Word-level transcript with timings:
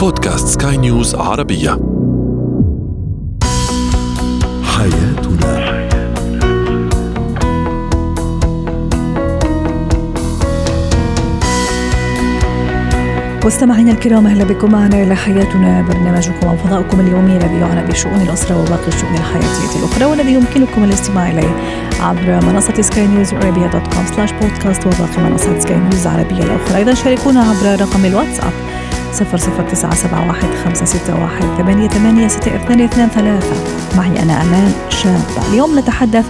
بودكاست 0.00 0.62
سكاي 0.62 0.76
نيوز 0.76 1.14
عربية. 1.14 1.70
حياتنا. 4.62 5.80
مستمعينا 13.44 13.92
الكرام 13.92 14.26
أهلا 14.26 14.44
بكم. 14.44 14.72
معنا 14.72 15.02
إلى 15.02 15.14
حياتنا 15.14 15.82
برنامجكم 15.82 16.46
وفضاؤكم 16.46 17.00
اليومي 17.00 17.36
الذي 17.36 17.54
يعنى 17.54 17.86
بشؤون 17.86 18.20
الأسرة 18.20 18.62
وباقي 18.62 18.88
الشؤون 18.88 19.14
الحياتية 19.14 19.78
الأخرى 19.78 20.04
والذي 20.04 20.34
يمكنكم 20.34 20.84
الاستماع 20.84 21.30
إليه 21.30 21.56
عبر 22.00 22.46
منصة 22.46 22.82
سكاي 22.82 23.06
نيوز 23.06 23.34
عربية 23.34 23.66
dot 23.66 23.94
com 23.94 24.06
slash 24.06 24.32
podcast 24.32 24.86
وباقي 24.86 25.30
منصات 25.30 25.62
سكاي 25.62 25.76
نيوز 25.76 26.06
العربيه 26.06 26.42
الأخرى. 26.42 26.76
أيضا 26.76 26.94
شاركونا 26.94 27.40
عبر 27.40 27.80
رقم 27.80 28.04
الواتساب 28.04 28.52
صفر 29.12 29.36
صفر 29.36 29.62
تسعة 29.70 29.94
سبعة 29.94 30.28
واحد 30.28 30.48
خمسة 30.64 30.84
ستة 30.84 31.22
واحد 31.22 31.44
ثمانية 31.58 31.88
ثمانية 31.88 32.28
ستة 32.28 32.56
اثنان 32.56 32.80
اثنان 32.80 33.08
ثلاثة. 33.08 33.54
معي 33.96 34.22
أنا 34.22 34.42
أمان 34.42 34.72
شابة. 34.88 35.48
اليوم 35.50 35.78
نتحدث 35.78 36.26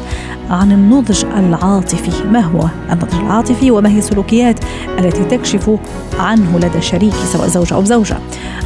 عن 0.51 0.73
النضج 0.73 1.25
العاطفي. 1.25 2.25
ما 2.29 2.41
هو 2.41 2.69
النضج 2.93 3.15
العاطفي 3.15 3.71
وما 3.71 3.89
هي 3.89 3.99
السلوكيات 3.99 4.65
التي 4.99 5.25
تكشف 5.25 5.71
عنه 6.19 6.59
لدى 6.59 6.81
شريكي 6.81 7.27
سواء 7.33 7.49
زوج 7.49 7.73
أو 7.73 7.85
زوجة؟ 7.85 8.17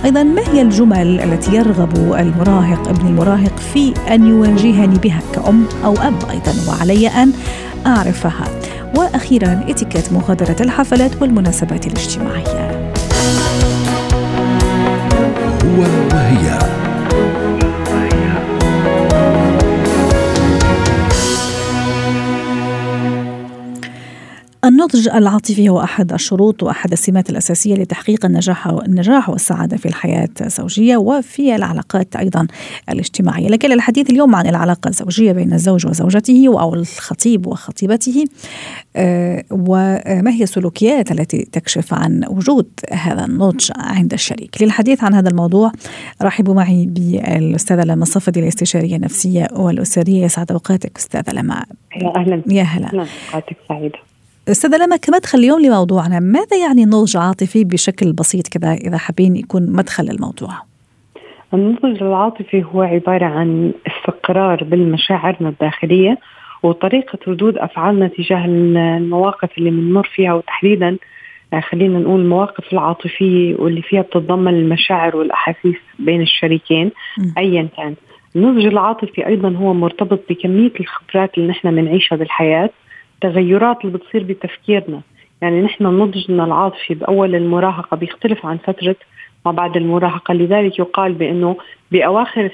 أيضا 0.04 0.22
ما 0.22 0.42
هي 0.52 0.62
الجمل 0.62 1.20
التي 1.20 1.56
يرغب 1.56 2.14
المراهق 2.14 2.88
ابن 2.88 3.06
المراهق 3.06 3.58
في 3.74 3.94
أن 4.10 4.26
يواجهني 4.26 4.98
بها 4.98 5.20
كأم 5.34 5.66
أو 5.84 5.92
أب؟ 5.92 6.14
أيضا 6.30 6.54
وعلي 6.68 7.08
أن 7.08 7.32
أعرفها. 7.86 8.44
وأخيرا 8.96 9.64
اتيكيت 9.68 10.12
مغادرة 10.12 10.56
الحفلات 10.60 11.22
والمناسبات 11.22 11.86
الاجتماعية. 11.86 12.73
وهي 15.78 16.73
النضج 24.84 25.08
العاطفي 25.08 25.68
هو 25.68 25.80
أحد 25.80 26.12
الشروط 26.12 26.62
وأحد 26.62 26.92
السمات 26.92 27.30
الأساسية 27.30 27.74
لتحقيق 27.74 28.24
النجاح 28.24 28.66
النجاح 28.66 29.30
والسعادة 29.30 29.76
في 29.76 29.86
الحياة 29.86 30.28
الزوجية 30.40 30.96
وفي 30.96 31.54
العلاقات 31.56 32.16
أيضا 32.16 32.46
الاجتماعية، 32.90 33.48
لكن 33.48 33.72
الحديث 33.72 34.10
اليوم 34.10 34.34
عن 34.34 34.46
العلاقة 34.46 34.88
الزوجية 34.88 35.32
بين 35.32 35.52
الزوج 35.52 35.86
وزوجته 35.86 36.60
أو 36.60 36.74
الخطيب 36.74 37.46
وخطيبته 37.46 38.24
آه، 38.96 39.44
وما 39.50 40.30
هي 40.30 40.42
السلوكيات 40.42 41.12
التي 41.12 41.48
تكشف 41.52 41.94
عن 41.94 42.24
وجود 42.28 42.68
هذا 42.92 43.24
النضج 43.24 43.70
عند 43.76 44.12
الشريك. 44.12 44.62
للحديث 44.62 45.04
عن 45.04 45.14
هذا 45.14 45.28
الموضوع 45.28 45.72
رحبوا 46.22 46.54
معي 46.54 46.86
بالأستاذة 46.86 47.84
لما 47.84 48.02
الصفدي 48.02 48.40
الاستشارية 48.40 48.96
النفسية 48.96 49.48
والأسرية 49.52 50.24
يسعد 50.24 50.52
أوقاتك 50.52 50.96
أستاذة 50.96 51.32
لما. 51.32 51.64
يا 51.96 52.12
أهلا 52.16 52.42
يا 52.46 52.62
هلا. 52.62 52.88
أوقاتك 52.88 53.56
سعيدة. 53.68 54.13
أستاذة 54.48 54.84
لما 54.84 54.96
كمدخل 54.96 55.38
اليوم 55.38 55.60
لموضوعنا 55.60 56.20
ماذا 56.20 56.56
يعني 56.56 56.84
نضج 56.84 57.16
عاطفي 57.16 57.64
بشكل 57.64 58.12
بسيط 58.12 58.48
كذا 58.48 58.72
إذا 58.72 58.98
حابين 58.98 59.36
يكون 59.36 59.72
مدخل 59.72 60.04
للموضوع 60.04 60.50
النضج 61.54 62.02
العاطفي 62.02 62.64
هو 62.64 62.82
عبارة 62.82 63.24
عن 63.24 63.72
استقرار 63.86 64.64
بالمشاعرنا 64.64 65.48
الداخلية 65.48 66.18
وطريقة 66.62 67.18
ردود 67.28 67.58
أفعالنا 67.58 68.08
تجاه 68.08 68.44
المواقف 68.44 69.58
اللي 69.58 69.70
بنمر 69.70 70.10
فيها 70.14 70.34
وتحديدا 70.34 70.96
خلينا 71.70 71.98
نقول 71.98 72.20
المواقف 72.20 72.72
العاطفية 72.72 73.56
واللي 73.56 73.82
فيها 73.82 74.02
بتتضمن 74.02 74.54
المشاعر 74.54 75.16
والأحاسيس 75.16 75.76
بين 75.98 76.22
الشريكين 76.22 76.90
أيا 77.38 77.68
كان. 77.76 77.94
النضج 78.36 78.66
العاطفي 78.66 79.26
أيضا 79.26 79.48
هو 79.48 79.74
مرتبط 79.74 80.20
بكمية 80.30 80.72
الخبرات 80.80 81.38
اللي 81.38 81.48
نحن 81.48 81.74
بنعيشها 81.74 82.16
بالحياة 82.16 82.70
التغيرات 83.24 83.84
اللي 83.84 83.98
بتصير 83.98 84.22
بتفكيرنا. 84.22 85.00
يعني 85.42 85.62
نحن 85.62 85.84
نضجنا 85.86 86.44
العاطفي 86.44 86.94
بأول 86.94 87.34
المراهقة 87.34 87.96
بيختلف 87.96 88.46
عن 88.46 88.56
فترة 88.56 88.96
ما 89.46 89.52
بعد 89.52 89.76
المراهقة. 89.76 90.34
لذلك 90.34 90.78
يقال 90.78 91.12
بأنه 91.12 91.56
بأواخر 91.92 92.50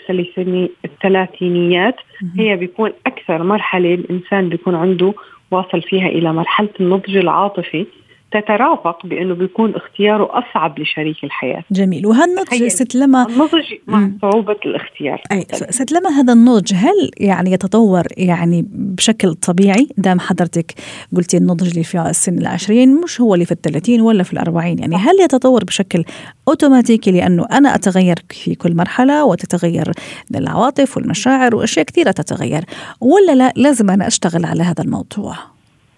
الثلاثينيات 0.85 1.97
هي 2.39 2.57
بيكون 2.57 2.93
أكثر 3.07 3.43
مرحلة 3.43 3.95
الإنسان 3.95 4.49
بيكون 4.49 4.75
عنده 4.75 5.15
واصل 5.51 5.83
فيها 5.83 6.07
إلى 6.07 6.33
مرحلة 6.33 6.69
النضج 6.81 7.17
العاطفي. 7.17 7.87
تترافق 8.33 9.07
بأنه 9.07 9.35
بيكون 9.35 9.75
اختياره 9.75 10.29
أصعب 10.31 10.79
لشريك 10.79 11.25
الحياة. 11.25 11.65
جميل. 11.71 12.07
وهالنضج 12.07 12.67
ست 12.67 12.95
لما 12.95 13.27
النضج 13.29 13.75
مع 13.87 14.11
صعوبة 14.23 14.57
الاختيار. 14.67 15.23
أي 15.33 15.47
ست 15.53 15.93
لما 15.93 16.11
هذا 16.11 16.33
النضج. 16.33 16.75
هل 16.75 17.11
يعني 17.19 17.53
يتطور 17.53 18.03
يعني 18.17 18.67
بشكل 18.73 19.35
طبيعي؟ 19.35 19.89
دام 19.99 20.21
حضرتك 20.21 20.75
قلتي 21.17 21.37
النضج 21.37 21.69
اللي 21.69 21.85
في 21.85 22.01
السن 22.01 22.39
العشرين 22.39 23.01
مش 23.01 23.21
هو 23.21 23.35
اللي 23.35 23.45
في 23.45 23.53
الثلاثين 23.53 24.01
ولا 24.01 24.23
في 24.23 24.33
الأربعين. 24.33 24.79
يعني 24.79 24.97
هل 24.97 25.21
يتطور 25.21 25.65
بشكل 25.65 26.05
أوتوماتيكي 26.49 27.13
لأنه 27.13 27.47
أنا 27.53 27.75
أتغير 27.75 28.17
في 28.31 28.55
كل 28.55 28.77
مرحلة 28.77 29.25
وتتغير 29.25 29.93
العواطف 30.35 30.97
والمشاعر 30.97 31.57
وأشياء 31.57 31.87
كثيرة 31.87 32.11
تتغير 32.11 32.65
ولا 33.01 33.33
لا 33.35 33.53
لازم 33.57 33.91
أنا 33.91 34.07
أشتغل 34.07 34.45
على 34.45 34.63
هذا 34.63 34.85
الموضوع؟ 34.85 35.35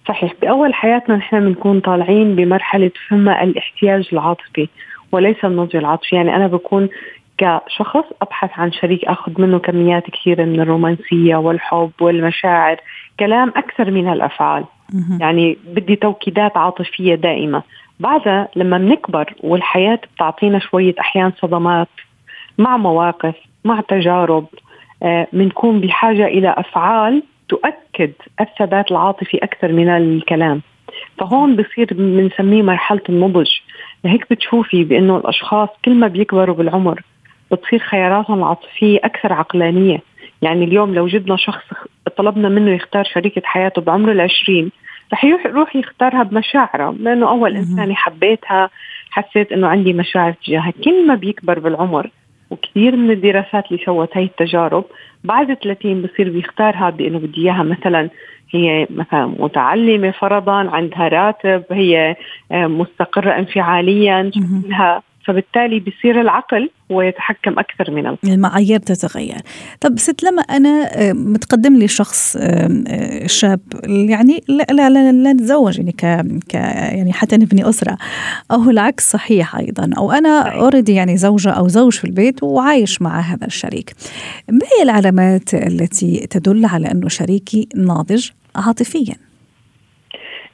صحيح. 0.09 0.33
بأول 0.43 0.75
حياتنا 0.75 1.17
نحن 1.17 1.41
بنكون 1.41 1.81
طالعين 1.81 2.37
بمرحلة 2.37 2.91
فما 3.09 3.43
الاحتياج 3.43 4.09
العاطفي 4.13 4.69
وليس 5.13 5.45
النضج 5.45 5.77
العاطفي. 5.77 6.17
يعني 6.17 6.37
أنا 6.37 6.47
بكون 6.47 6.89
كشخص 7.39 8.05
أبحث 8.23 8.51
عن 8.59 8.73
شريك 8.73 9.05
أخذ 9.05 9.41
منه 9.41 9.59
كميات 9.59 10.11
كثيرة 10.11 10.45
من 10.45 10.61
الرومانسية 10.61 11.37
والحب 11.37 11.91
والمشاعر 12.01 12.77
كلام 13.21 13.53
أكثر 13.57 13.91
من 13.91 14.13
الأفعال 14.13 14.65
يعني 15.21 15.59
بدي 15.67 15.97
توكيدات 15.97 16.57
عاطفية 16.57 17.15
دائمة. 17.15 17.63
بعدها 18.01 18.49
لما 18.57 18.79
بنكبر 18.79 19.35
والحياة 19.41 19.99
بتعطينا 20.15 20.59
شوية 20.59 20.95
أحيان 21.01 21.33
صدمات 21.39 21.89
مع 22.59 22.77
مواقف 22.77 23.35
مع 23.65 23.81
تجارب 23.81 24.47
بنكون 25.33 25.77
آه 25.77 25.81
بحاجة 25.81 26.27
إلى 26.27 26.55
أفعال 26.59 27.23
تؤكد 27.53 28.13
الثبات 28.41 28.91
العاطفي 28.91 29.39
أكثر 29.39 29.73
من 29.73 29.89
الكلام. 29.89 30.63
فهون 31.19 31.57
بصير 31.57 31.89
بنسميه 31.93 32.63
مرحلة 32.63 33.01
النضج. 33.09 33.51
لهيك 34.05 34.27
بتشوفي 34.31 34.85
بأنه 34.85 35.17
الأشخاص 35.17 35.69
كل 35.85 35.95
ما 35.95 36.07
بيكبروا 36.07 36.57
بالعمر 36.57 37.03
بتصير 37.51 37.79
خياراتهم 37.79 38.39
العاطفية 38.39 38.99
أكثر 39.05 39.33
عقلانية. 39.33 39.99
يعني 40.43 40.65
اليوم 40.65 40.95
لو 40.95 41.07
جبنا 41.07 41.37
شخص 41.37 41.65
طلبنا 42.17 42.49
منه 42.49 42.71
يختار 42.71 43.05
شريكة 43.05 43.43
حياته 43.45 43.83
بعمر 43.83 44.13
العشرين 44.13 44.71
رح 45.13 45.25
يروح 45.25 45.77
يختارها 45.77 46.23
بمشاعره 46.23 46.95
لأنه 47.01 47.29
أول 47.29 47.57
إنسانة 47.57 47.95
حبيتها 47.95 48.71
حسيت 49.11 49.53
أنه 49.53 49.67
عندي 49.67 49.93
مشاعر 49.93 50.33
تجاهها. 50.33 50.73
كل 50.85 51.07
ما 51.07 51.15
بيكبر 51.15 51.59
بالعمر 51.59 52.11
وكثير 52.51 52.97
من 52.97 53.11
الدراسات 53.11 53.73
اللي 53.73 53.85
سوت 53.85 54.17
هاي 54.17 54.25
التجارب 54.25 54.85
بعد 55.25 55.55
30 55.55 56.03
بصير 56.03 56.31
بيختارها 56.31 56.91
بانه 56.91 57.19
بدي 57.19 57.41
إياها 57.41 57.63
مثلا 57.63 58.11
هي 58.51 58.87
مثلا 58.91 59.27
متعلمة 59.27 60.11
فرضا 60.11 60.71
عندها 60.71 61.09
راتب 61.09 61.65
هي 61.71 62.17
مستقرة 62.53 63.31
انفعاليا 63.39 64.31
لها 64.69 65.03
فبالتالي 65.27 65.81
بصير 65.81 66.21
العقل 66.21 66.71
هو 66.93 67.03
يتحكم 67.03 67.59
أكثر 67.59 67.91
من 67.91 68.07
القلب. 68.07 68.33
المعايير 68.33 68.79
تتغير. 68.79 69.37
طب 69.81 69.99
ست 69.99 70.23
لما 70.23 70.43
أنا 70.43 70.91
متقدم 71.13 71.77
لي 71.77 71.89
شخص 71.89 72.39
شاب 73.27 73.61
يعني 73.87 74.45
لا 74.49 74.67
لا 74.71 74.91
لا, 74.91 75.13
لا 75.13 75.33
نتزوج 75.33 75.79
يعني 75.79 75.93
ك, 75.93 76.05
ك 76.49 76.55
يعني 76.55 77.13
حتى 77.13 77.37
نبني 77.37 77.69
أسرة 77.69 77.99
أو 78.51 78.71
العكس 78.71 79.11
صحيح 79.11 79.57
أيضا. 79.57 79.91
أو 79.99 80.13
أنا 80.13 80.39
اوريدي 80.39 80.95
يعني 80.95 81.17
زوجة 81.17 81.51
أو 81.51 81.69
زوج 81.69 81.93
في 81.93 82.05
البيت 82.05 82.43
وعايش 82.43 83.03
مع 83.03 83.21
هذا 83.21 83.47
الشريك. 83.47 83.95
ما 84.49 84.67
هي 84.79 84.83
العلامات 84.83 85.55
التي 85.55 86.27
تدل 86.31 86.65
على 86.65 86.91
انه 86.91 87.09
شريكي 87.09 87.69
ناضج 87.77 88.31
عاطفيا؟ 88.57 89.15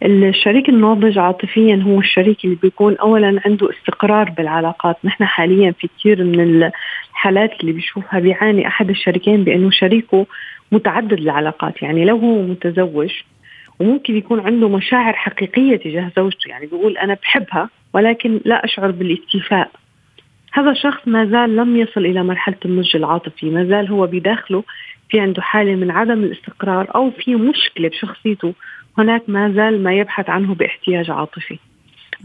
الشريك 0.03 0.69
الناضج 0.69 1.19
عاطفيا 1.19 1.83
هو 1.87 2.01
الشريك 2.01 2.45
اللي 2.45 2.57
بيكون 2.63 2.97
اولا 2.97 3.41
عنده 3.47 3.71
استقرار 3.71 4.31
بالعلاقات. 4.31 4.97
نحن 5.05 5.25
حاليا 5.25 5.71
في 5.71 5.89
كثير 5.99 6.25
من 6.25 6.71
الحالات 7.11 7.61
اللي 7.61 7.73
بيشوفها 7.73 8.21
بيعاني 8.21 8.67
أحد 8.67 8.91
الشريكين 8.91 9.45
بأنه 9.45 9.71
شريكه 9.71 10.27
متعدد 10.73 11.13
العلاقات 11.13 11.83
يعني 11.83 12.05
لو 12.05 12.17
هو 12.17 12.43
متزوج 12.43 13.11
وممكن 13.79 14.17
يكون 14.17 14.41
عنده 14.41 14.69
مشاعر 14.69 15.13
حقيقية 15.13 15.77
تجاه 15.77 16.13
زوجته 16.17 16.49
يعني 16.49 16.67
بيقول 16.67 16.99
أنا 16.99 17.15
بحبها 17.23 17.71
ولكن 17.95 18.41
لا 18.45 18.65
أشعر 18.65 18.91
بالاكتفاء. 18.91 19.71
هذا 20.53 20.71
الشخص 20.71 21.09
ما 21.09 21.25
زال 21.25 21.57
لم 21.57 21.77
يصل 21.77 22.07
إلى 22.07 22.23
مرحلة 22.23 22.57
النضج 22.65 22.97
العاطفي 22.97 23.51
ما 23.51 23.65
زال 23.65 23.89
هو 23.89 24.07
بداخله 24.07 24.65
في 25.11 25.21
عنده 25.21 25.43
حالة 25.43 25.75
من 25.75 25.91
عدم 25.91 26.25
الاستقرار 26.25 26.95
أو 26.95 27.11
في 27.11 27.35
مشكلة 27.35 27.89
بشخصيته 27.89 28.55
هناك 28.99 29.23
ما 29.29 29.53
زال 29.53 29.83
ما 29.83 29.93
يبحث 29.93 30.31
عنه 30.31 30.55
باحتياج 30.55 31.11
عاطفي. 31.11 31.59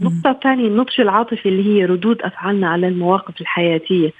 النقطة 0.00 0.30
الثانية 0.30 0.68
النضج 0.68 1.00
العاطفي 1.00 1.48
اللي 1.48 1.66
هي 1.66 1.84
ردود 1.84 2.22
أفعالنا 2.22 2.68
على 2.68 2.88
المواقف 2.88 3.40
الحياتية. 3.40 4.12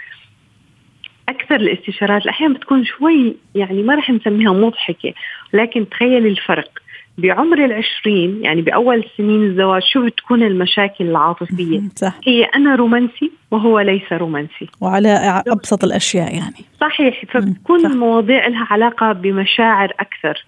أكثر 1.28 1.56
الاستشارات 1.56 2.26
أحيانا 2.26 2.54
بتكون 2.54 2.84
شوي 2.84 3.36
يعني 3.54 3.82
ما 3.82 3.94
رح 3.94 4.10
نسميها 4.10 4.52
مضحكة 4.52 5.14
لكن 5.52 5.88
تخيل 5.88 6.26
الفرق. 6.26 6.70
بعمر 7.18 7.64
العشرين 7.64 8.44
يعني 8.44 8.62
بأول 8.62 9.04
سنين 9.16 9.42
الزواج 9.42 9.82
شو 9.82 10.06
بتكون 10.06 10.42
المشاكل 10.42 11.04
العاطفية؟ 11.04 11.80
صح. 11.96 12.14
هي 12.26 12.44
أنا 12.44 12.74
رومانسي 12.74 13.32
وهو 13.50 13.80
ليس 13.80 14.12
رومانسي. 14.12 14.68
وعلى 14.80 15.42
أبسط 15.46 15.84
الأشياء 15.84 16.34
يعني. 16.34 16.64
صحيح 16.80 17.24
فبتكون 17.24 17.86
المواضيع 17.86 18.46
لها 18.46 18.66
علاقة 18.70 19.12
بمشاعر 19.12 19.92
أكثر. 20.00 20.44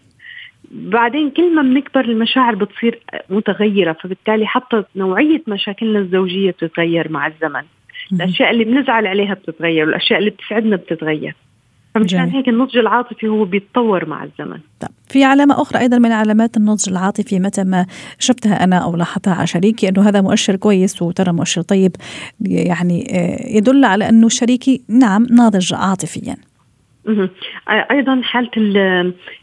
بعدين 0.77 1.31
كل 1.31 1.55
ما 1.55 1.63
بنكبر 1.63 2.05
المشاعر 2.05 2.55
بتصير 2.55 3.01
متغيرة 3.31 3.93
فبالتالي 3.93 4.47
حتى 4.47 4.83
نوعية 4.97 5.43
مشاكلنا 5.47 5.99
الزوجية 5.99 6.51
بتتغير 6.51 7.13
مع 7.13 7.27
الزمن. 7.27 7.63
الأشياء 8.13 8.51
اللي 8.51 8.65
بنزعل 8.65 9.07
عليها 9.07 9.35
بتتغير 9.35 9.87
والأشياء 9.87 10.19
اللي 10.19 10.31
بتسعدنا 10.31 10.77
بتتغير. 10.77 11.37
فمشان 11.95 12.29
هيك 12.29 12.49
النضج 12.49 12.79
العاطفي 12.79 13.29
هو 13.29 13.45
بيتطور 13.45 14.09
مع 14.09 14.25
الزمن. 14.25 14.59
طب 14.81 14.89
في 15.09 15.25
علامة 15.25 15.63
أخرى 15.63 15.81
أيضا 15.81 15.99
من 15.99 16.13
علامات 16.13 16.57
النضج 16.57 16.89
العاطفي 16.89 17.41
متى 17.41 17.65
ما 17.65 17.87
شفتها 18.19 18.65
أنا 18.65 18.77
أو 18.77 18.97
لاحظتها 18.97 19.35
على 19.35 19.47
شريكي 19.47 19.89
أنه 19.89 20.09
هذا 20.09 20.21
مؤشر 20.21 20.57
كويس 20.57 21.03
وترى 21.03 21.33
مؤشر 21.33 21.63
طيب 21.63 21.97
يعني 22.41 23.07
آه، 23.11 23.57
يدل 23.57 23.85
على 23.85 24.09
أنه 24.09 24.29
شريكي 24.29 24.83
نعم 24.89 25.27
ناضج 25.31 25.75
عاطفيا. 25.75 26.37
أيضا 27.69 28.21
حالة 28.23 28.51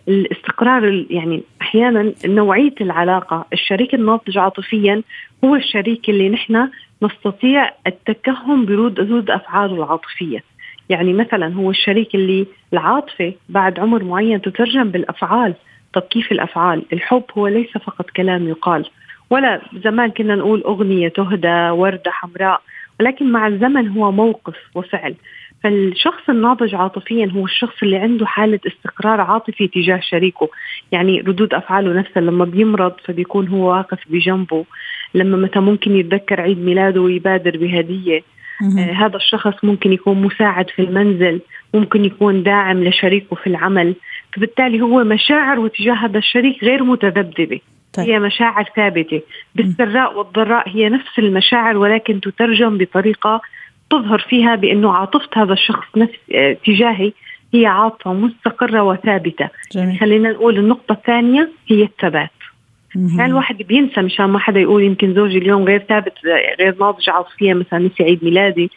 الاستقرار 0.07 1.06
يعني 1.10 1.44
أحيانا 1.62 2.13
نوعية 2.25 2.74
العلاقة. 2.81 3.45
الشريك 3.54 3.94
الناضج 3.94 4.38
عاطفيا 4.38 5.01
هو 5.44 5.56
الشريك 5.56 6.10
اللي 6.10 6.30
نحن 6.30 6.69
نستطيع 7.01 7.71
التكهن 7.88 8.65
بردود 8.65 9.30
أفعاله 9.30 9.75
العاطفية. 9.75 10.44
يعني 10.89 11.13
مثلا 11.13 11.54
هو 11.54 11.69
الشريك 11.69 12.15
اللي 12.15 12.45
العاطفة 12.74 13.33
بعد 13.50 13.80
عمر 13.80 14.04
معين 14.04 14.42
تترجم 14.42 14.89
بالأفعال 14.89 15.54
طب 15.94 16.01
كيف 16.01 16.31
الأفعال. 16.31 16.83
الحب 16.94 17.24
هو 17.38 17.48
ليس 17.48 17.77
فقط 17.77 18.10
كلام 18.10 18.50
يقال. 18.50 18.86
ولا 19.30 19.62
زمان 19.83 20.12
كنا 20.12 20.36
نقول 20.36 20.62
أغنية 20.62 21.07
تهدى 21.07 21.69
وردة 21.69 22.12
حمراء. 22.12 22.62
ولكن 23.00 23.31
مع 23.31 23.48
الزمن 23.48 23.88
هو 23.88 24.12
موقف 24.12 24.56
وفعل. 24.75 25.15
فالشخص 25.63 26.30
الناضج 26.30 26.75
عاطفيا 26.75 27.31
هو 27.36 27.45
الشخص 27.45 27.83
اللي 27.83 27.98
عنده 27.98 28.25
حالة 28.25 28.60
استقرار 28.68 29.21
عاطفي 29.21 29.68
تجاه 29.68 30.00
شريكه. 30.00 30.50
يعني 30.92 31.21
ردود 31.21 31.54
أفعاله 31.54 31.94
نفسها 31.94 32.21
لما 32.21 32.45
بيمرض 32.45 32.94
فبيكون 33.06 33.48
هو 33.48 33.69
واقف 33.69 34.00
بجنبه. 34.10 34.65
لما 35.13 35.38
متى 35.38 35.60
ممكن 35.60 35.95
يتذكر 35.95 36.42
عيد 36.42 36.60
ميلاده 36.60 37.01
ويبادر 37.01 37.57
بهدية. 37.57 38.21
آه 38.62 38.92
هذا 38.92 39.15
الشخص 39.15 39.63
ممكن 39.63 39.94
يكون 39.94 40.21
مساعد 40.21 40.69
في 40.69 40.81
المنزل 40.81 41.42
ممكن 41.74 42.06
يكون 42.06 42.44
داعم 42.44 42.83
لشريكه 42.83 43.36
في 43.36 43.48
العمل. 43.48 43.95
فبالتالي 44.36 44.81
هو 44.81 45.04
مشاعره 45.04 45.68
تجاه 45.68 45.94
هذا 45.94 46.18
الشريك 46.18 46.63
غير 46.63 46.83
متذبذبة. 46.83 47.60
طيب. 47.94 48.10
هي 48.10 48.19
مشاعر 48.19 48.65
ثابتة. 48.75 49.21
بالسراء 49.56 50.18
والضراء 50.18 50.69
هي 50.69 50.89
نفس 50.89 51.19
المشاعر 51.19 51.77
ولكن 51.77 52.21
تترجم 52.21 52.77
بطريقة 52.77 53.42
تظهر 53.89 54.19
فيها 54.30 54.56
بأنه 54.56 54.94
عاطفه 54.94 55.44
هذا 55.44 55.53
الشخص 55.53 55.88
نفس 55.97 56.18
آه، 56.35 56.57
تجاهي 56.65 57.12
هي 57.53 57.65
عاطفة 57.65 58.13
مستقرة 58.13 58.83
وثابتة. 58.83 59.50
جميل. 59.71 60.00
خلينا 60.00 60.31
نقول 60.31 60.57
النقطة 60.59 60.94
الثانية 60.94 61.50
هي 61.68 61.83
الثبات. 61.83 62.30
يعني 62.95 63.25
الواحد 63.25 63.57
بينسى 63.57 64.01
مشان 64.01 64.25
ما 64.25 64.39
حدا 64.39 64.59
يقول 64.59 64.83
يمكن 64.83 65.13
زوجي 65.13 65.38
اليوم 65.38 65.63
غير 65.63 65.80
ثابت 65.80 66.13
غير 66.59 66.75
ناضج 66.80 67.09
عاطفيا 67.09 67.53
مثلا 67.53 67.80
نسي 67.80 68.03
عيد 68.03 68.24
ميلادي. 68.24 68.71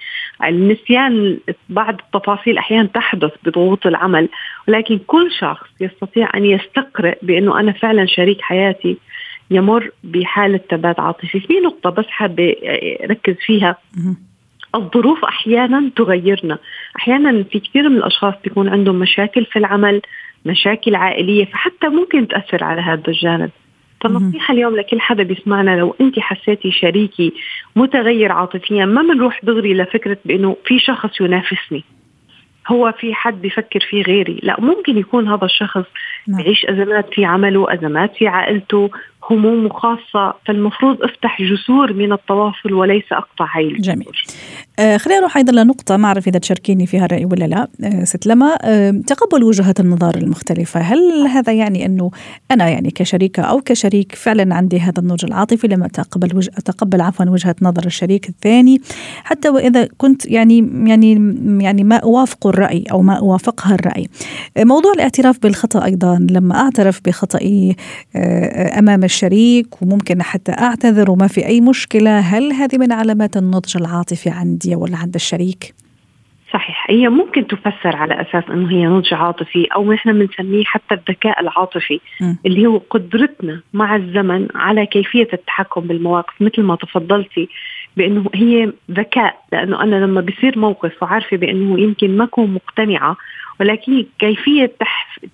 النسيان 0.45 1.39
بعض 1.69 1.97
التفاصيل 2.01 2.59
أحيانا 2.59 2.89
تحدث 2.95 3.33
بضغوط 3.45 3.87
العمل 3.87 4.29
ولكن 4.69 4.99
كل 5.07 5.31
شخص 5.41 5.69
يستطيع 5.81 6.31
أن 6.37 6.45
يستقرئ 6.45 7.19
بأنه 7.23 7.61
أنا 7.61 7.73
فعلا 7.73 8.07
شريك 8.07 8.43
حياتي. 8.43 8.97
يمر 9.51 9.91
بحالة 10.05 10.61
ثبات 10.71 11.01
عاطفي. 11.01 11.41
في 11.41 11.55
نقطة 11.61 11.91
بس 11.91 12.07
حابة 12.07 12.55
ركز 13.11 13.35
فيها. 13.47 13.77
الظروف 14.77 15.25
أحيانا 15.25 15.91
تغيرنا. 15.97 16.59
أحيانا 16.99 17.43
في 17.43 17.61
كثير 17.61 17.89
من 17.89 17.97
الأشخاص 17.97 18.35
بيكون 18.45 18.69
عندهم 18.69 18.99
مشاكل 18.99 19.45
في 19.45 19.59
العمل 19.59 20.03
مشاكل 20.45 20.95
عائلية 20.95 21.45
فحتى 21.45 21.89
ممكن 21.89 22.29
تأثر 22.29 22.65
على 22.65 22.81
هذا 22.81 23.03
الجانب. 23.09 23.51
فالنصيحة 24.01 24.55
اليوم 24.55 24.77
لكل 24.77 25.01
حدا 25.01 25.23
بيسمعنا 25.23 25.77
لو 25.77 25.97
أنت 26.01 26.19
حسيتي 26.19 26.71
شريكي 26.71 27.33
متغير 27.77 28.33
عاطفيا 28.33 28.85
ما 28.85 29.03
بنروح 29.03 29.45
دغري 29.45 29.75
لفكرة 29.75 30.19
بأنه 30.25 30.57
في 30.65 30.79
شخص 30.79 31.21
ينافسني. 31.21 31.85
هو 32.69 32.93
في 32.99 33.15
حد 33.15 33.43
بيفكر 33.43 33.81
فيه 33.81 34.03
غيري. 34.03 34.41
لا 34.43 34.61
ممكن 34.61 34.99
يكون 34.99 35.29
هذا 35.29 35.45
الشخص 35.45 35.85
نعم. 36.29 36.43
بيعيش 36.43 36.67
أزمات 36.67 37.07
في 37.15 37.25
عمله 37.25 37.75
أزمات 37.75 38.11
في 38.17 38.27
عائلته 38.27 38.91
هموم 39.31 39.69
خاصة. 39.69 40.35
فالمفروض 40.47 41.03
أفتح 41.03 41.43
جسور 41.43 41.93
من 41.93 42.13
التواصل 42.13 42.73
وليس 42.73 43.05
أقطع 43.13 43.47
هاي 43.57 43.65
الجسور 43.65 43.95
جميل. 43.95 44.13
آه 44.79 44.97
خلينا 44.97 45.21
نروح 45.21 45.37
أيضا 45.37 45.63
لنقطة. 45.63 45.97
ما 45.97 46.09
أعرف 46.09 46.29
إذا 46.29 46.39
تشاركيني 46.39 46.87
فيها 46.87 47.05
الرأي 47.05 47.25
ولا 47.25 47.45
لا. 47.45 47.69
آه 47.85 48.05
ست 48.05 48.27
لما 48.27 48.57
آه 48.65 48.91
تقبل 49.07 49.45
وجهات 49.45 49.81
النظر 49.81 50.17
المختلفة. 50.17 50.81
هل 50.81 51.27
هذا 51.29 51.53
يعني 51.53 51.87
أنه 51.87 52.11
أنا 52.51 52.69
يعني 52.69 52.91
كشريكة 52.91 53.43
أو 53.43 53.61
كشريك 53.61 54.15
فعلا 54.15 54.55
عندي 54.55 54.81
هذا 54.81 54.99
النضج 54.99 55.25
العاطفي؟ 55.25 55.69
لما 55.69 55.87
اتقبل 55.87 56.37
وجه 56.37 56.51
اتقبل 56.59 57.01
عفوا 57.01 57.27
وجهة 57.27 57.57
نظر 57.63 57.87
الشريك 57.87 58.29
الثاني. 58.29 58.81
حتى 59.25 59.49
وإذا 59.49 59.89
كنت 59.99 60.27
يعني 60.27 60.71
يعني 60.87 61.13
يعني 61.65 61.85
ما 61.85 61.97
أوافق 61.97 62.47
الرأي 62.47 62.85
أو 62.93 63.03
ما 63.03 63.15
أوافقها 63.19 63.75
الرأي. 63.75 64.09
آه، 64.57 64.65
موضوع 64.65 64.93
الاعتراف 64.93 65.43
بالخطأ 65.43 65.87
أيضا 66.17 66.39
لما 66.41 66.55
أعترف 66.55 67.01
بخطئي 67.07 67.77
آه، 68.17 68.19
آه، 68.19 68.79
أمام 68.79 69.05
الشريك 69.05 69.83
وممكن 69.83 70.23
حتى 70.23 70.53
أعتذر 70.53 71.11
وما 71.11 71.27
في 71.27 71.47
أي 71.47 71.61
مشكلة. 71.61 72.19
هل 72.19 72.53
هذه 72.53 72.79
من 72.79 72.93
علامات 72.93 73.37
النضج 73.37 73.77
العاطفي 73.77 74.31
عندي 74.31 74.77
ولا 74.77 74.97
عند 74.97 75.15
الشريك؟ 75.15 75.75
صحيح. 76.53 76.87
هي 76.91 77.09
ممكن 77.09 77.47
تفسر 77.47 77.97
على 77.97 78.21
أساس 78.21 78.45
إنه 78.51 78.71
هي 78.71 78.87
نضج 78.87 79.15
عاطفي 79.15 79.65
أو 79.75 79.93
نحن 79.93 80.13
بنسميه 80.13 80.65
حتى 80.65 80.95
الذكاء 80.95 81.41
العاطفي 81.41 82.01
م. 82.21 82.35
اللي 82.47 82.67
هو 82.67 82.81
قدرتنا 82.91 83.61
مع 83.73 83.97
الزمن 83.97 84.49
على 84.55 84.87
كيفية 84.87 85.29
التحكم 85.33 85.81
بالمواقف 85.81 86.35
مثل 86.41 86.63
ما 86.63 86.77
تفضلتي 86.77 87.49
بإنه 87.97 88.25
هي 88.35 88.73
ذكاء. 88.91 89.41
لأنه 89.53 89.83
أنا 89.83 89.97
لما 89.97 90.21
بصير 90.21 90.59
موقف 90.59 91.03
وعارفة 91.03 91.37
بإنه 91.37 91.81
يمكن 91.81 92.17
ما 92.17 92.25
أكون 92.25 92.55
مقتنعة 92.55 93.17
ولكن 93.61 94.07
كيفية 94.19 94.73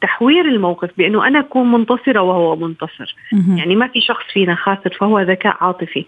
تحوير 0.00 0.44
الموقف 0.44 0.90
بأنه 0.98 1.26
أنا 1.26 1.38
أكون 1.38 1.72
منتصرة 1.72 2.20
وهو 2.20 2.56
منتصر. 2.56 3.14
يعني 3.56 3.76
ما 3.76 3.88
في 3.88 4.00
شخص 4.00 4.24
فينا 4.32 4.54
خاسر 4.54 4.96
فهو 5.00 5.20
ذكاء 5.20 5.56
عاطفي. 5.60 6.04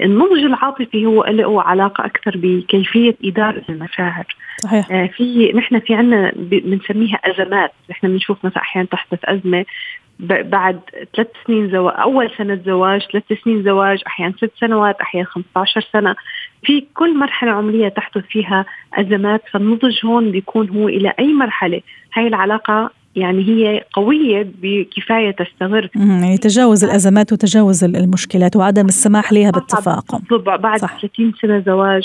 النضج 0.00 0.44
العاطفي 0.44 1.06
هو 1.06 1.24
له 1.24 1.62
علاقة 1.62 2.04
أكثر 2.04 2.32
بكيفية 2.36 3.14
إدارة 3.24 3.62
المشاعر. 3.68 4.36
صحيح. 4.62 4.90
آه 4.90 5.06
في 5.06 5.52
نحن 5.52 5.80
في 5.80 5.94
عندنا 5.94 6.32
بنسميها 6.36 7.20
أزمات. 7.24 7.72
نحن 7.90 8.08
بنشوف 8.08 8.44
مثلا 8.44 8.62
أحيانا 8.62 8.88
تحدث 8.88 9.18
أزمة 9.24 9.64
بعد 10.20 10.80
ثلاث 11.16 11.28
سنين 11.46 11.70
زواج 11.70 11.94
أول 11.98 12.30
سنة 12.38 12.60
زواج 12.66 13.02
ثلاث 13.12 13.24
سنين 13.44 13.62
زواج 13.62 14.02
أحيانا 14.06 14.32
ست 14.36 14.52
سنوات 14.60 15.00
أحيانا 15.00 15.26
15 15.26 15.88
سنة. 15.92 16.16
في 16.64 16.84
كل 16.94 17.18
مرحلة 17.18 17.50
عمرية 17.50 17.88
تحدث 17.88 18.24
فيها 18.30 18.64
أزمات 18.94 19.42
فالنضج 19.52 20.06
هون 20.06 20.30
بيكون 20.30 20.68
هو 20.68 20.88
إلى 20.88 21.12
أي 21.18 21.32
مرحلة. 21.32 21.80
هاي 22.14 22.26
العلاقة 22.26 22.90
يعني 23.16 23.48
هي 23.48 23.84
قوية 23.92 24.46
بكفاية 24.62 25.30
تستمر. 25.30 25.88
يعني 25.94 26.38
تجاوز 26.38 26.84
الأزمات 26.84 27.32
وتجاوز 27.32 27.84
المشكلات 27.84 28.56
وعدم 28.56 28.86
السماح 28.86 29.32
لها 29.32 29.50
بالتفاقم. 29.50 30.20
بعد 30.46 30.80
صح. 30.80 31.00
30 31.00 31.32
سنة 31.42 31.62
زواج. 31.66 32.02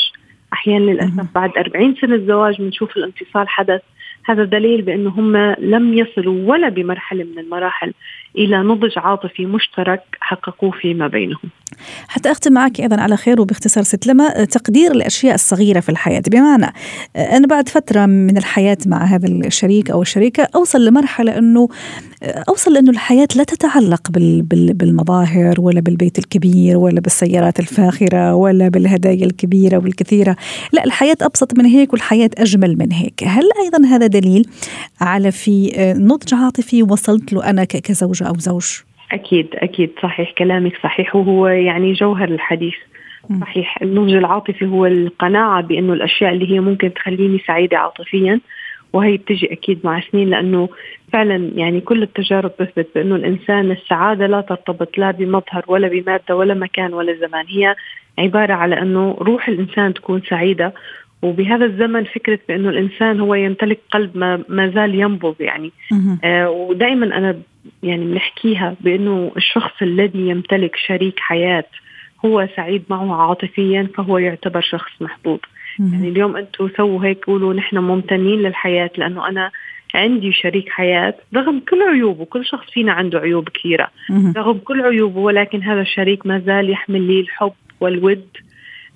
أحيانا 0.53 0.91
للأسف 0.91 1.25
بعد 1.35 1.51
40 1.57 1.95
سنة 2.01 2.17
زواج 2.17 2.61
بنشوف 2.61 2.97
الانفصال 2.97 3.49
حدث. 3.49 3.81
هذا 4.25 4.43
دليل 4.43 4.81
بأنه 4.81 5.09
هم 5.09 5.37
لم 5.59 5.93
يصلوا 5.93 6.51
ولا 6.51 6.69
بمرحلة 6.69 7.23
من 7.23 7.39
المراحل. 7.39 7.93
إلى 8.37 8.57
نضج 8.57 8.93
عاطفي 8.97 9.45
مشترك 9.45 10.01
حققوه 10.19 10.71
فيما 10.71 11.07
بينهم. 11.07 11.49
حتى 12.07 12.31
أختم 12.31 12.53
معك 12.53 12.79
أيضا 12.79 13.01
على 13.01 13.17
خير 13.17 13.41
وباختصار 13.41 13.83
ست 13.83 14.07
لما 14.07 14.45
تقدير 14.45 14.91
الأشياء 14.91 15.35
الصغيرة 15.35 15.79
في 15.79 15.89
الحياة. 15.89 16.21
بمعنى 16.27 16.73
أنا 17.15 17.47
بعد 17.47 17.69
فترة 17.69 18.05
من 18.05 18.37
الحياة 18.37 18.77
مع 18.85 19.03
هذا 19.03 19.27
الشريك 19.27 19.91
أو 19.91 20.01
الشريكة 20.01 20.47
أوصل 20.55 20.85
لمرحلة 20.85 21.37
أنه 21.37 21.67
أوصل 22.23 22.73
لأنه 22.73 22.91
الحياة 22.91 23.27
لا 23.35 23.43
تتعلق 23.43 24.11
بالمظاهر 24.11 25.61
ولا 25.61 25.81
بالبيت 25.81 26.19
الكبير 26.19 26.77
ولا 26.77 27.01
بالسيارات 27.01 27.59
الفاخرة 27.59 28.35
ولا 28.35 28.67
بالهدايا 28.69 29.25
الكبيرة 29.25 29.77
والكثيرة. 29.77 30.35
لا 30.73 30.85
الحياة 30.85 31.17
أبسط 31.21 31.57
من 31.57 31.65
هيك 31.65 31.93
والحياة 31.93 32.29
أجمل 32.37 32.77
من 32.77 32.91
هيك. 32.91 33.23
هل 33.23 33.43
أيضا 33.63 33.87
هذا 33.87 34.07
دليل 34.07 34.49
على 35.01 35.31
في 35.31 35.71
نضج 35.97 36.33
عاطفي 36.33 36.83
وصلت 36.83 37.33
له 37.33 37.49
أنا 37.49 37.63
كزوجة 38.19 38.29
أو 38.29 38.33
زوج. 38.39 38.81
أكيد 39.11 39.47
أكيد. 39.55 39.91
صحيح 40.03 40.31
كلامك 40.31 40.73
صحيح. 40.83 41.15
وهو 41.15 41.47
يعني 41.47 41.93
جوهر 41.93 42.27
الحديث. 42.29 42.75
صحيح. 43.41 43.81
النضج 43.81 44.13
العاطفي 44.13 44.65
هو 44.65 44.85
القناعة 44.85 45.61
بأنه 45.61 45.93
الأشياء 45.93 46.33
اللي 46.33 46.51
هي 46.51 46.59
ممكن 46.59 46.93
تخليني 46.93 47.39
سعيدة 47.47 47.77
عاطفيا. 47.77 48.39
وهي 48.93 49.17
بتجي 49.17 49.53
أكيد 49.53 49.79
مع 49.83 50.01
سنين 50.11 50.29
لأنه 50.29 50.69
فعلا 51.13 51.51
يعني 51.55 51.81
كل 51.81 52.03
التجارب 52.03 52.51
بثبت 52.59 52.87
بأنه 52.95 53.15
الإنسان 53.15 53.71
السعادة 53.71 54.27
لا 54.27 54.41
ترتبط 54.41 54.97
لا 54.97 55.11
بمظهر 55.11 55.63
ولا 55.67 55.87
بمادة 55.87 56.35
ولا 56.35 56.53
مكان 56.53 56.93
ولا 56.93 57.13
زمان. 57.13 57.45
هي 57.47 57.75
عبارة 58.19 58.53
على 58.53 58.81
أنه 58.81 59.17
روح 59.21 59.47
الإنسان 59.47 59.93
تكون 59.93 60.21
سعيدة. 60.29 60.73
وبهذا 61.21 61.65
الزمن 61.65 62.03
فكرة 62.03 62.39
بأنه 62.47 62.69
الإنسان 62.69 63.19
هو 63.19 63.35
يمتلك 63.35 63.79
قلب 63.91 64.17
ما, 64.17 64.43
ما 64.49 64.69
زال 64.69 64.95
ينبض 64.95 65.35
يعني. 65.39 65.71
آه 66.23 66.49
ودائما 66.49 67.05
أنا 67.17 67.39
يعني 67.83 68.05
بنحكيها 68.05 68.75
بأنه 68.81 69.31
الشخص 69.37 69.81
الذي 69.81 70.27
يمتلك 70.29 70.75
شريك 70.75 71.19
حياة 71.19 71.65
هو 72.25 72.47
سعيد 72.55 72.83
معه 72.89 73.21
عاطفيا 73.21 73.87
فهو 73.95 74.17
يعتبر 74.17 74.61
شخص 74.61 74.91
محبوب. 75.01 75.39
يعني 75.79 76.09
اليوم 76.09 76.37
أنتم 76.37 76.69
سووا 76.77 77.05
هيك 77.05 77.25
قولوا 77.25 77.53
نحن 77.53 77.77
ممتنين 77.77 78.39
للحياة 78.39 78.89
لأنه 78.97 79.27
أنا 79.27 79.51
عندي 79.95 80.31
شريك 80.31 80.69
حياة 80.69 81.13
رغم 81.35 81.59
كل 81.69 81.81
عيوبه 81.81 82.25
كل 82.25 82.45
شخص 82.45 82.69
فينا 82.71 82.91
عنده 82.91 83.19
عيوب 83.19 83.49
كثيرة. 83.49 83.87
رغم 84.37 84.57
كل 84.57 84.81
عيوبه 84.81 85.19
ولكن 85.19 85.63
هذا 85.63 85.81
الشريك 85.81 86.25
ما 86.25 86.39
زال 86.39 86.69
يحمل 86.69 87.01
لي 87.01 87.19
الحب 87.19 87.51
والود 87.79 88.25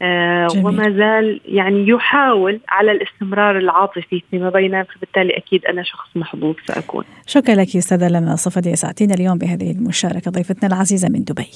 آه 0.02 0.48
وما 0.56 0.90
زال 0.90 1.42
يعني 1.46 1.88
يحاول 1.88 2.60
على 2.70 2.92
الاستمرار 2.92 3.58
العاطفي 3.58 4.24
فيما 4.32 4.50
بيننا 4.50 4.84
فبالتالي 4.84 5.38
أكيد 5.38 5.66
أنا 5.66 5.84
شخص 5.84 6.08
محظوظ 6.16 6.56
سأكون. 6.66 7.04
شكرا 7.28 7.56
لك 7.56 7.76
أستاذة 7.76 8.08
لما 8.08 8.36
صفدي 8.36 8.76
ساعتين 8.76 9.12
اليوم 9.12 9.38
بهذه 9.38 9.72
المشاركة 9.72 10.32
ضيفتنا 10.32 10.68
العزيزة 10.68 11.10
من 11.10 11.24
دبي. 11.24 11.48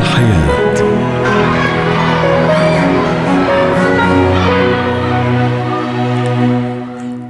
الحياة 0.00 0.99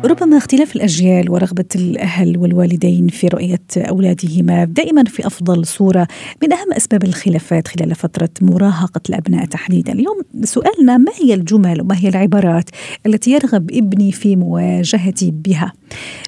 ربما 0.04 0.36
اختلاف 0.36 0.76
الأجيال 0.76 1.30
ورغبة 1.30 1.64
الأهل 1.76 2.38
والوالدين 2.38 3.08
في 3.08 3.28
رؤية 3.28 3.62
أولادهما 3.76 4.64
دائما 4.64 5.04
في 5.04 5.26
أفضل 5.26 5.66
صورة. 5.66 6.08
من 6.42 6.52
أهم 6.52 6.72
أسباب 6.72 7.04
الخلافات 7.04 7.68
خلال 7.68 7.94
فترة 7.94 8.28
مراهقة 8.40 9.00
الأبناء 9.08 9.44
تحديدا. 9.44 9.92
اليوم 9.92 10.22
سؤالنا 10.44 10.96
ما 10.96 11.12
هي 11.22 11.34
الجمل 11.34 11.80
وما 11.80 11.98
هي 11.98 12.08
العبارات 12.08 12.70
التي 13.06 13.30
يرغب 13.30 13.70
ابني 13.70 14.12
في 14.12 14.36
مواجهتي 14.36 15.30
بها؟ 15.30 15.72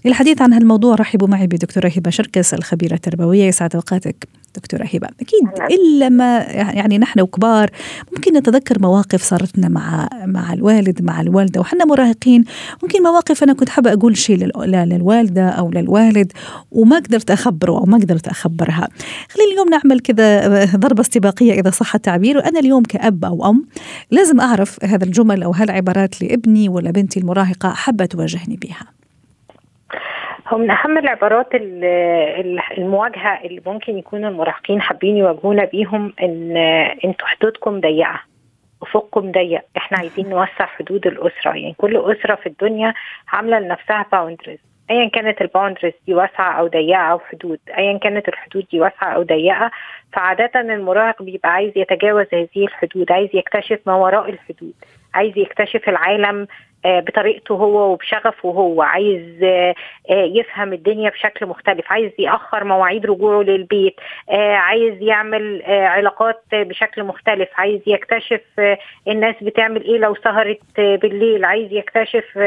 للحديث 0.04 0.42
عن 0.42 0.52
هالموضوع 0.52 0.94
رحبوا 0.94 1.28
معي 1.28 1.46
بدكتورة 1.46 1.88
هبة 1.88 2.10
شركس 2.10 2.54
الخبيرة 2.54 2.94
التربوية. 2.94 3.44
يسعد 3.44 3.74
أوقاتك. 3.74 4.28
دكتورة 4.56 4.84
هبة 4.84 5.08
أكيد 5.20 5.48
إلا 5.70 6.08
ما 6.08 6.38
يعني 6.48 6.98
نحن 6.98 7.20
وكبار 7.20 7.70
ممكن 8.12 8.36
نتذكر 8.36 8.82
مواقف 8.82 9.22
صارت 9.22 9.58
لنا 9.58 9.68
مع 9.68 10.08
مع 10.24 10.52
الوالد 10.52 11.02
مع 11.02 11.20
الوالدة 11.20 11.60
وحنا 11.60 11.84
مراهقين. 11.84 12.44
ممكن 12.82 13.02
مواقف 13.02 13.42
أنا 13.42 13.52
كنت 13.52 13.68
حابة 13.68 13.92
أقول 13.92 14.16
شيء 14.16 14.36
للوالدة 14.64 15.48
أو 15.48 15.70
للوالد 15.70 16.32
وما 16.70 16.96
قدرت 16.96 17.30
أخبره 17.30 17.72
أو 17.72 17.84
ما 17.84 17.98
قدرت 17.98 18.28
أخبرها. 18.28 18.88
خلينا 19.30 19.52
اليوم 19.52 19.68
نعمل 19.68 20.00
كذا 20.00 20.64
ضربة 20.76 21.00
استباقية 21.00 21.52
إذا 21.52 21.70
صح 21.70 21.94
التعبير. 21.94 22.36
وأنا 22.36 22.60
اليوم 22.60 22.82
كأب 22.82 23.24
أو 23.24 23.50
أم 23.50 23.66
لازم 24.10 24.40
أعرف 24.40 24.84
هذا 24.84 25.04
الجمل 25.04 25.42
أو 25.42 25.50
هالعبارات 25.52 26.22
لابني 26.22 26.68
ولا 26.68 26.90
بنتي 26.90 27.20
المراهقة 27.20 27.68
حابة 27.68 28.04
تواجهني 28.04 28.56
بها. 28.56 29.01
هو 30.48 30.58
من 30.58 30.70
أهم 30.70 30.98
العبارات 30.98 31.48
المواجهة 32.78 33.40
اللي 33.44 33.62
ممكن 33.66 33.98
يكون 33.98 34.24
المراهقين 34.24 34.80
حابين 34.82 35.16
يواجهونا 35.16 35.64
بيهم 35.64 36.12
إن 36.22 36.56
أنتوا 37.04 37.26
حدودكم 37.28 37.80
ضيقة 37.80 38.20
أفقكم 38.82 39.32
ضيق 39.32 39.62
إحنا 39.76 39.98
عايزين 39.98 40.28
نوسع 40.28 40.66
حدود 40.66 41.06
الأسرة. 41.06 41.50
يعني 41.50 41.74
كل 41.78 41.96
أسرة 41.96 42.34
في 42.34 42.46
الدنيا 42.46 42.94
عاملة 43.28 43.58
لنفسها 43.58 44.06
boundaries 44.12 44.58
ايا 44.90 45.08
كانت 45.08 45.40
ال 45.42 45.47
boundaries 45.47 45.92
دي 46.06 46.14
واسعة 46.14 46.52
أو 46.52 46.66
ضيقة 46.66 46.98
أو 47.00 47.18
حدود 47.18 47.58
ايا 47.78 47.98
كانت 47.98 48.28
الحدود 48.28 48.66
دي 48.72 48.80
واسعة 48.80 49.08
أو 49.12 49.22
ضيقة 49.22 49.70
فعادة 50.12 50.60
المراهق 50.60 51.22
بيبقى 51.22 51.52
عايز 51.52 51.72
يتجاوز 51.76 52.26
هذه 52.32 52.48
الحدود 52.56 53.12
عايز 53.12 53.30
يكتشف 53.34 53.78
ما 53.86 53.94
وراء 53.94 54.30
الحدود 54.30 54.74
عايز 55.14 55.38
يكتشف 55.38 55.88
العالم 55.88 56.46
بطريقته 56.84 57.54
هو 57.54 57.92
وبشغفه 57.92 58.48
هو. 58.48 58.82
عايز 58.82 59.42
آه، 59.42 59.74
آه، 60.10 60.24
يفهم 60.24 60.72
الدنيا 60.72 61.10
بشكل 61.10 61.46
مختلف. 61.46 61.92
عايز 61.92 62.12
يأخر 62.18 62.64
مواعيد 62.64 63.06
رجوعه 63.06 63.42
للبيت 63.42 63.94
عايز 64.54 65.02
يعمل 65.02 65.62
علاقات 65.66 66.42
بشكل 66.52 67.04
مختلف. 67.04 67.48
عايز 67.56 67.80
يكتشف 67.86 68.40
الناس 69.08 69.34
بتعمل 69.42 69.84
إيه 69.84 69.98
لو 69.98 70.14
سهرت 70.14 70.60
بالليل. 70.76 71.44
عايز 71.44 71.72
يكتشف 71.72 72.38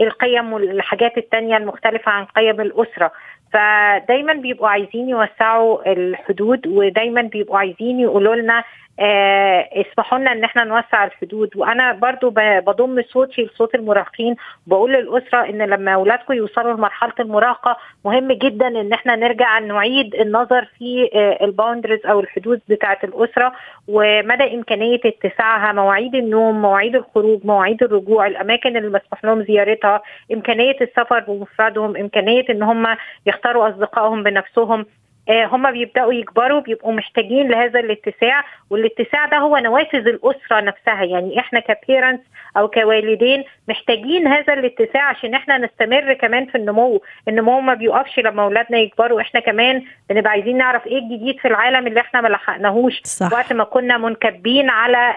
القيم 0.00 0.52
والحاجات 0.52 1.18
التانية 1.18 1.56
المختلفة 1.56 2.12
عن 2.12 2.24
قيم 2.24 2.60
الأسرة. 2.60 3.12
فدايما 3.52 4.32
بيبقوا 4.32 4.68
عايزين 4.68 5.08
يوسعوا 5.08 5.92
الحدود 5.92 6.66
ودايما 6.66 7.22
بيبقوا 7.22 7.58
عايزين 7.58 8.00
يقولوا 8.00 8.34
لنا 8.36 8.58
آه 8.58 8.64
اسمحوا 9.00 10.18
لنا 10.18 10.32
ان 10.32 10.44
إحنا 10.44 10.64
نوسع 10.64 11.04
الحدود. 11.04 11.50
وأنا 11.56 11.92
برضو 11.92 12.30
بضم 12.36 13.02
صوتي 13.02 13.42
لصوت 13.42 13.74
المراهقين. 13.74 14.36
بقول 14.66 14.92
للأسرة 14.92 15.48
إن 15.48 15.62
لما 15.62 15.94
أولادكم 15.94 16.32
يوصلوا 16.34 16.72
لمرحلة 16.72 17.12
المراهقة 17.20 17.76
مهم 18.04 18.32
جدا 18.32 18.66
إن 18.68 18.92
إحنا 18.92 19.16
نرجع 19.16 19.58
نعيد 19.58 20.14
النظر 20.14 20.64
في 20.78 21.10
آه 21.14 21.44
ال 21.44 21.50
boundaries 21.50 22.06
أو 22.06 22.20
الحدود 22.20 22.60
بتاعة 22.68 22.98
الأسرة. 23.04 23.52
ومدى 23.88 24.54
إمكانية 24.54 25.00
اتساعها 25.04 25.72
مواعيد 25.72 26.14
النوم 26.14 26.62
مواعيد 26.62 26.96
الخروج 26.96 27.40
مواعيد 27.44 27.82
الرجوع 27.82 28.26
الأماكن 28.26 28.76
اللي 28.76 28.88
مسموح 28.88 29.24
لهم 29.24 29.42
زيارتها 29.42 30.02
إمكانية 30.32 30.76
السفر 30.80 31.20
بمفردهم 31.20 31.96
إمكانية 31.96 32.44
إن 32.50 32.62
هم 32.62 32.96
يختاروا 33.26 33.68
أصدقائهم 33.68 34.22
بنفسهم. 34.22 34.80
آه، 34.80 35.05
هم 35.30 35.70
بيبدأوا 35.70 36.12
يكبروا 36.12 36.60
بيبقوا 36.60 36.92
محتاجين 36.92 37.48
لهذا 37.48 37.80
الاتساع 37.80 38.44
والاتساع 38.70 39.26
ده 39.26 39.36
هو 39.38 39.56
نوافذ 39.56 40.08
الأسرة 40.08 40.60
نفسها. 40.60 41.04
يعني 41.04 41.40
إحنا 41.40 41.60
ك 41.60 41.68
parents 41.68 42.24
أو 42.56 42.68
كوالدين 42.68 43.44
محتاجين 43.68 44.26
هذا 44.26 44.52
الاتساع 44.52 45.02
عشان 45.02 45.34
إحنا 45.34 45.58
نستمر 45.58 46.12
كمان 46.12 46.46
في 46.46 46.54
النمو. 46.58 47.02
النمو 47.28 47.60
ما 47.60 47.74
بيوقفش 47.74 48.18
لما 48.18 48.42
أولادنا 48.42 48.78
يكبروا. 48.78 49.20
إحنا 49.20 49.40
كمان 49.40 49.82
بنبقى 50.10 50.30
عايزين 50.30 50.56
نعرف 50.58 50.86
إيه 50.86 50.98
الجديد 50.98 51.38
في 51.38 51.48
العالم 51.48 51.86
اللي 51.86 52.00
إحنا 52.00 52.20
ما 52.20 52.28
لحقناهوش. 52.28 53.02
وقت 53.32 53.52
ما 53.52 53.64
كنا 53.64 53.98
منكبين 53.98 54.70
على 54.70 55.14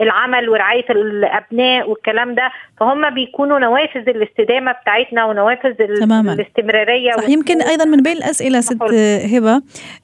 العمل 0.00 0.48
ورعاية 0.48 0.84
الأبناء 0.90 1.90
والكلام 1.90 2.34
ده 2.34 2.50
فهم 2.80 3.10
بيكونوا 3.10 3.58
نوافذ 3.58 4.08
الاستدامة 4.08 4.72
بتاعتنا 4.72 5.24
ونوافذ 5.24 5.74
تماما. 6.00 6.32
الاستمرارية 6.32 7.12
صح. 7.12 7.28
يمكن 7.28 7.62
أيضا 7.62 7.84
من 7.84 8.02
بين 8.02 8.16
الأسئلة 8.16 8.60
ست 8.60 8.82
هبة 9.26 9.62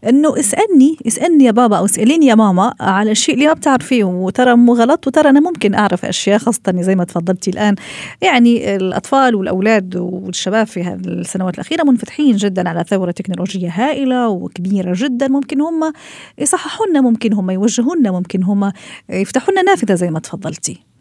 إنه 0.09 0.39
اسألني 0.39 0.97
اسألني 1.07 1.45
يا 1.45 1.51
بابا 1.51 1.79
أو 1.79 1.85
اسأليني 1.85 2.27
يا 2.27 2.35
ماما 2.35 2.75
على 2.81 3.11
الشيء 3.11 3.35
اللي 3.35 3.47
ما 3.47 3.53
بتعرفيه. 3.53 4.05
وترى 4.05 4.57
مو 4.57 4.75
غلط 4.75 5.07
وترى 5.07 5.31
أنا 5.31 5.41
ممكن 5.41 5.75
أعرف 5.75 6.05
أشياء 6.05 6.39
خاصة 6.39 6.75
زي 6.81 6.95
ما 6.95 7.05
تفضلتي 7.05 7.51
الآن 7.51 7.75
يعني 8.23 8.77
الأطفال 8.77 9.35
والأولاد 9.35 9.97
والشباب 9.97 10.67
في 10.67 10.99
السنوات 11.07 11.55
الأخيرة 11.55 11.85
منفتحين 11.85 12.37
جدا 12.37 12.69
على 12.69 12.85
ثورة 12.89 13.11
تكنولوجية 13.11 13.69
هائلة 13.75 14.29
وكبيرة 14.29 14.93
جدا. 14.97 15.29
ممكن 15.29 15.61
هم 15.61 15.93
يصححوا 16.39 16.87
لنا 16.87 17.01
ممكن 17.01 17.33
هم 17.33 17.51
يوجهوا 17.51 17.97
لنا 17.97 18.11
ممكن 18.11 18.43
هم 18.43 18.73
يفتحوا 19.11 19.53
لنا 19.53 19.63
نافذة 19.63 19.95
زي 19.95 20.11
ما 20.11 20.21
تفضلتي. 20.21 20.96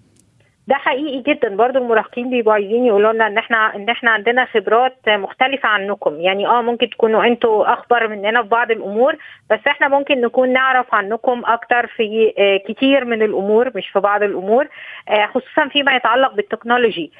ده 0.67 0.75
حقيقي 0.75 1.33
جدا. 1.33 1.55
برضو 1.55 1.79
المراهقين 1.79 2.29
بيبقوا 2.29 2.53
عايزين 2.53 2.85
يقولوا 2.85 3.13
لنا 3.13 3.27
إن 3.27 3.37
إحنا 3.37 3.75
إن 3.75 3.89
إحنا 3.89 4.11
عندنا 4.11 4.45
خبرات 4.45 4.97
مختلفة 5.09 5.69
عنكم. 5.69 6.19
يعني 6.21 6.47
آه 6.47 6.61
ممكن 6.61 6.89
تكونوا 6.89 7.23
أنتوا 7.25 7.73
أخبر 7.73 8.07
مننا 8.07 8.41
في 8.41 8.47
بعض 8.47 8.71
الأمور 8.71 9.15
بس 9.49 9.59
إحنا 9.67 9.87
ممكن 9.87 10.21
نكون 10.21 10.53
نعرف 10.53 10.95
عنكم 10.95 11.41
أكتر 11.45 11.87
في 11.87 12.33
آه، 12.37 12.57
كتير 12.73 13.05
من 13.05 13.21
الأمور 13.21 13.71
مش 13.75 13.87
في 13.89 13.99
بعض 13.99 14.23
الأمور 14.23 14.67
آه، 15.09 15.25
خصوصا 15.25 15.67
فيما 15.67 15.95
يتعلق 15.95 16.33
بالتكنولوجي. 16.33 17.11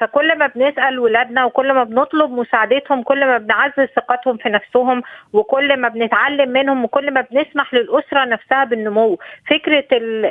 فكل 0.00 0.38
ما 0.38 0.46
بنسأل 0.46 0.98
ولادنا 0.98 1.44
وكل 1.44 1.72
ما 1.72 1.84
بنطلب 1.84 2.30
مساعدتهم 2.30 3.02
كل 3.02 3.26
ما 3.26 3.38
بنعزز 3.38 3.88
ثقتهم 3.96 4.36
في 4.36 4.48
نفسهم 4.48 5.02
وكل 5.32 5.76
ما 5.76 5.88
بنتعلم 5.88 6.48
منهم 6.48 6.84
وكل 6.84 7.10
ما 7.10 7.20
بنسمح 7.20 7.74
للأسرة 7.74 8.24
نفسها 8.24 8.64
بالنمو. 8.64 9.18
فكرة 9.50 9.84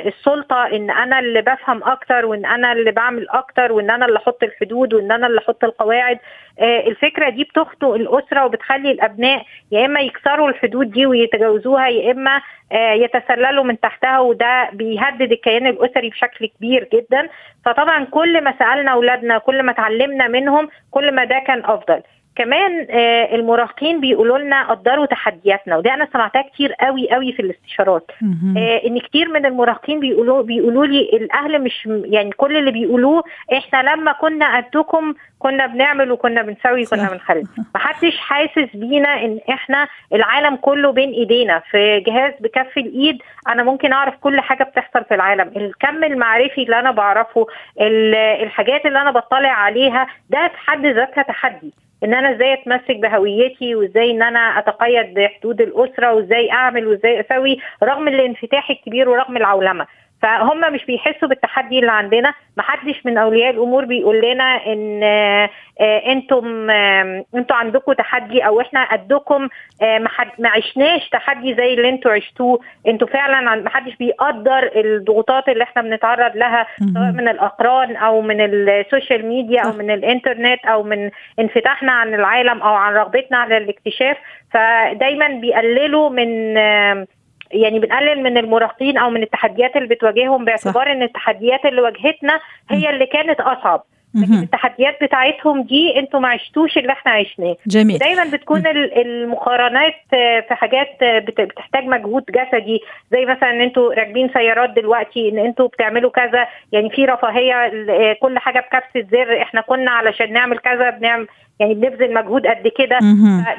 السلطة 0.06 0.66
إن 0.66 0.90
أنا 0.90 1.18
اللي 1.18 1.42
بفهم 1.42 1.82
أكتر 1.84 2.26
وإن 2.26 2.46
أنا 2.46 2.72
اللي 2.72 2.90
بعمل 2.90 3.28
أكتر 3.28 3.72
وإن 3.72 3.90
أنا 3.90 4.06
اللي 4.06 4.18
أحط 4.18 4.42
الحدود 4.42 4.94
وإن 4.94 5.12
أنا 5.12 5.26
اللي 5.26 5.38
أحط 5.40 5.64
القواعد 5.64 6.18
آه، 6.58 6.80
الفكرة 6.86 7.28
دي 7.30 7.44
بتخطئ 7.44 7.96
الأسرة 7.96 8.44
وبتخلي 8.44 8.90
الأبناء 8.90 9.44
يا 9.72 9.86
إما 9.86 10.00
يكسروا 10.00 10.48
الحدود 10.48 10.90
دي 10.90 11.06
ويتجاوزوها 11.06 11.88
يا 11.88 12.12
إما 12.12 12.40
آه، 12.72 12.92
يتسللوا 12.92 13.64
من 13.64 13.80
تحتها 13.80 14.20
وده 14.20 14.68
بيهدد 14.72 15.32
الكيان 15.32 15.66
الأسري 15.66 16.08
بشكل 16.10 16.46
كبير 16.46 16.88
جدا. 16.92 17.28
فطبعا 17.64 18.04
كل 18.04 18.44
ما 18.44 18.54
سألنا 18.58 18.92
أولادنا 18.92 19.38
كل 19.38 19.62
ما 19.62 19.72
اتعلمنا 19.72 20.28
منهم 20.28 20.68
كل 20.90 21.14
ما 21.14 21.24
ده 21.24 21.38
كان 21.46 21.64
أفضل. 21.64 22.02
كمان 22.36 22.86
آه، 22.90 23.34
المراهقين 23.34 24.00
بيقولوا 24.00 24.38
لنا 24.38 24.62
قدروا 24.70 25.06
تحدياتنا 25.06 25.76
وده 25.76 25.94
أنا 25.94 26.08
سمعتها 26.12 26.42
كتير 26.42 26.72
قوي 26.72 27.10
قوي 27.10 27.32
في 27.32 27.42
الاستشارات. 27.42 28.10
آه، 28.56 28.86
إن 28.86 28.98
كتير 28.98 29.28
من 29.28 29.46
المراهقين 29.46 30.00
بيقولوا 30.00 30.42
بيقولوا 30.42 30.86
لي 30.86 31.00
الأهل 31.12 31.62
مش 31.62 31.88
يعني 32.04 32.30
كل 32.30 32.56
اللي 32.56 32.70
بيقولوه 32.70 33.24
إحنا 33.52 33.82
لما 33.82 34.12
كنا 34.12 34.56
قدكم 34.56 35.14
كنا 35.38 35.66
بنعمل 35.66 36.12
وكنا 36.12 36.42
بنسوي 36.42 36.84
كنا 36.86 37.10
بنخلي. 37.10 37.42
محدش 37.74 38.18
حاسس 38.18 38.68
بينا 38.74 39.24
إن 39.24 39.40
إحنا 39.50 39.88
العالم 40.12 40.56
كله 40.56 40.92
بين 40.92 41.10
إيدينا. 41.10 41.62
في 41.70 42.00
جهاز 42.00 42.32
بكف 42.40 42.78
الإيد 42.78 43.22
أنا 43.48 43.62
ممكن 43.62 43.92
أعرف 43.92 44.14
كل 44.20 44.40
حاجة 44.40 44.64
بتحصل 44.64 45.04
في 45.04 45.14
العالم. 45.14 45.52
الكم 45.56 46.04
المعرفي 46.04 46.62
اللي 46.62 46.78
أنا 46.78 46.90
بعرفه 46.90 47.46
الحاجات 48.42 48.86
اللي 48.86 49.00
أنا 49.00 49.10
بطلع 49.10 49.52
عليها 49.52 50.06
ده 50.30 50.48
في 50.48 50.58
حد 50.58 50.86
ذاتها 50.86 51.22
تحدي. 51.22 51.72
إن 52.04 52.14
أنا 52.14 52.34
إزاي 52.34 52.52
أتمسك 52.52 52.96
بهويتي 52.96 53.74
وإزاي 53.74 54.10
إن 54.10 54.22
أنا 54.22 54.58
أتقيد 54.58 55.14
بحدود 55.14 55.60
الأسرة 55.60 56.12
وإزاي 56.12 56.52
أعمل 56.52 56.86
وإزاي 56.86 57.20
أسوي 57.20 57.58
رغم 57.82 58.08
الانفتاح 58.08 58.70
الكبير 58.70 59.08
ورغم 59.08 59.36
العولمة. 59.36 59.86
فهم 60.22 60.72
مش 60.72 60.84
بيحسوا 60.84 61.28
بالتحدي 61.28 61.78
اللي 61.78 61.92
عندنا. 61.92 62.34
محدش 62.56 63.06
من 63.06 63.18
أولياء 63.18 63.50
الأمور 63.50 63.84
بيقول 63.84 64.20
لنا 64.20 64.66
إن 64.66 65.00
آه، 65.02 66.12
أنتم 66.12 66.70
آه، 66.70 67.24
أنتم 67.34 67.54
عندكم 67.54 67.92
تحدي 67.92 68.46
أو 68.46 68.60
إحنا 68.60 68.84
قدكم 68.92 69.48
آه، 69.82 69.98
ما 70.38 70.48
عشناش 70.48 71.08
تحدي 71.08 71.54
زي 71.54 71.74
اللي 71.74 71.88
أنتم 71.88 72.10
عشتوه. 72.10 72.60
أنتم 72.88 73.06
فعلا 73.06 73.54
ما 73.54 73.70
حدش 73.70 73.96
بيقدر 73.96 74.70
الضغوطات 74.76 75.48
اللي 75.48 75.64
إحنا 75.64 75.82
بنتعرض 75.82 76.36
لها 76.36 76.66
سواء 76.94 77.12
من 77.12 77.28
الأقران 77.28 77.96
أو 77.96 78.20
من 78.20 78.40
ال 78.40 78.52
social 78.52 79.26
media 79.26 79.62
أو 79.62 79.72
من 79.72 79.90
الإنترنت 79.90 80.64
أو 80.66 80.82
من 80.82 81.10
انفتاحنا 81.38 81.92
عن 81.92 82.14
العالم 82.14 82.62
أو 82.62 82.74
عن 82.74 82.92
رغبتنا 82.92 83.38
على 83.38 83.56
الاكتشاف. 83.56 84.16
فدايما 84.52 85.28
بيقللوا 85.28 86.08
من 86.08 86.58
يعني 87.52 87.78
بنقلل 87.78 88.22
من 88.22 88.38
المراهقين 88.38 88.98
أو 88.98 89.10
من 89.10 89.22
التحديات 89.22 89.76
اللي 89.76 89.88
بتواجههم 89.88 90.44
باعتبار 90.44 90.84
صح. 90.84 90.90
إن 90.90 91.02
التحديات 91.02 91.64
اللي 91.64 91.80
واجهتنا 91.80 92.40
هي 92.70 92.90
اللي 92.90 93.06
كانت 93.06 93.40
أصعب 93.40 93.84
لكن 94.14 94.34
التحديات 94.34 95.04
بتاعتهم 95.04 95.62
دي 95.62 95.98
أنتوا 95.98 96.20
ما 96.20 96.28
عشتوش 96.28 96.78
اللي 96.78 96.92
إحنا 96.92 97.12
عشناه. 97.12 97.56
جميل. 97.66 97.98
دايما 97.98 98.24
بتكون 98.32 98.66
المقارنات 98.66 99.94
في 100.48 100.54
حاجات 100.54 100.88
بتحتاج 101.02 101.84
مجهود 101.84 102.24
جسدي. 102.30 102.80
زي 103.12 103.24
مثلا 103.24 103.50
إن 103.50 103.60
أنتوا 103.60 103.94
راكبين 103.94 104.30
سيارات 104.34 104.70
دلوقتي 104.70 105.28
إن 105.28 105.38
أنتوا 105.38 105.68
بتعملوا 105.68 106.10
كذا. 106.10 106.46
يعني 106.72 106.90
في 106.90 107.04
رفاهية 107.04 107.72
كل 108.12 108.38
حاجة 108.38 108.60
بكبسه 108.60 109.08
زر. 109.12 109.42
إحنا 109.42 109.60
كنا 109.60 109.90
علشان 109.90 110.32
نعمل 110.32 110.58
كذا 110.58 110.90
بنعمل 110.90 111.26
يعني 111.60 111.74
بنبذل 111.74 112.14
مجهود 112.14 112.46
قد 112.46 112.68
كده. 112.78 112.98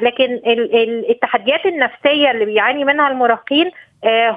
لكن 0.00 0.40
التحديات 1.10 1.66
النفسية 1.66 2.30
اللي 2.30 2.44
بيعاني 2.44 2.84
منها 2.84 3.08
المراهقين 3.08 3.66
آه، 3.66 3.70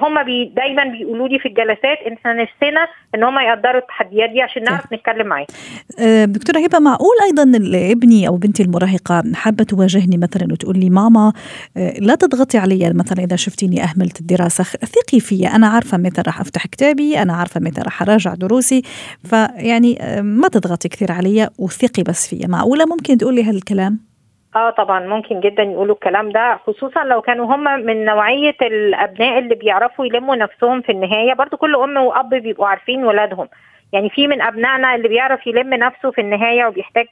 هم 0.02 0.22
بي 0.22 0.52
دايما 0.56 0.84
بيقولوا 0.84 1.28
لي 1.28 1.38
في 1.38 1.48
الجلسات 1.48 1.98
إن 2.06 2.12
إحنا 2.12 2.32
نفسنا 2.32 2.88
إن 3.14 3.22
هم 3.22 3.38
يقدروا 3.38 3.80
التحديات 3.80 4.30
دي 4.30 4.42
عشان 4.42 4.62
نعرف 4.62 4.92
نتكلم 4.92 5.26
معاهم. 5.26 5.46
آه، 6.00 6.24
دكتورة 6.24 6.58
هبة 6.58 6.78
معقول 6.78 7.16
أيضا 7.24 7.42
ابني 7.92 8.28
أو 8.28 8.36
بنتي 8.36 8.62
المراهقة 8.62 9.22
حابة 9.34 9.64
تواجهني 9.64 10.16
مثلا 10.16 10.52
وتقول 10.52 10.78
لي 10.78 10.90
ماما 10.90 11.32
آه، 11.76 11.92
لا 11.98 12.14
تضغطي 12.14 12.58
علي 12.58 12.92
مثلا 12.94 13.24
إذا 13.24 13.36
شفتيني 13.36 13.82
أهملت 13.82 14.20
الدراسة 14.20 14.64
ثقي 14.64 15.20
في 15.20 15.48
أنا 15.48 15.66
عارفة 15.66 15.98
متى 15.98 16.22
راح 16.26 16.40
أفتح 16.40 16.66
كتابي 16.66 17.22
أنا 17.22 17.32
عارفة 17.32 17.60
متى 17.60 17.80
راح 17.80 18.02
أراجع 18.02 18.34
دروسي 18.34 18.82
فيعني 19.24 19.98
ما 20.22 20.48
تضغطي 20.48 20.88
كثير 20.88 21.12
علي 21.12 21.48
وثقي 21.58 22.02
بس 22.02 22.28
فيا 22.28 22.46
معقولة 22.46 22.86
ممكن 22.86 23.18
تقولي 23.18 23.44
هالكلام؟ 23.44 24.07
آه 24.58 24.70
طبعا 24.70 25.00
ممكن 25.00 25.40
جدا 25.40 25.62
يقولوا 25.62 25.94
الكلام 25.94 26.30
ده 26.32 26.56
خصوصا 26.66 27.04
لو 27.04 27.20
كانوا 27.22 27.46
هم 27.54 27.64
من 27.64 28.04
نوعية 28.04 28.56
الأبناء 28.62 29.38
اللي 29.38 29.54
بيعرفوا 29.54 30.06
يلموا 30.06 30.36
نفسهم 30.36 30.80
في 30.82 30.92
النهاية. 30.92 31.34
برضو 31.34 31.56
كل 31.56 31.76
أم 31.76 31.96
وأب 31.96 32.30
بيبقوا 32.34 32.66
عارفين 32.66 33.04
ولادهم. 33.04 33.48
يعني 33.92 34.10
في 34.10 34.26
من 34.26 34.42
أبنائنا 34.42 34.94
اللي 34.94 35.08
بيعرف 35.08 35.46
يلم 35.46 35.74
نفسه 35.74 36.10
في 36.10 36.20
النهاية 36.20 36.66
وبيحتاج 36.66 37.06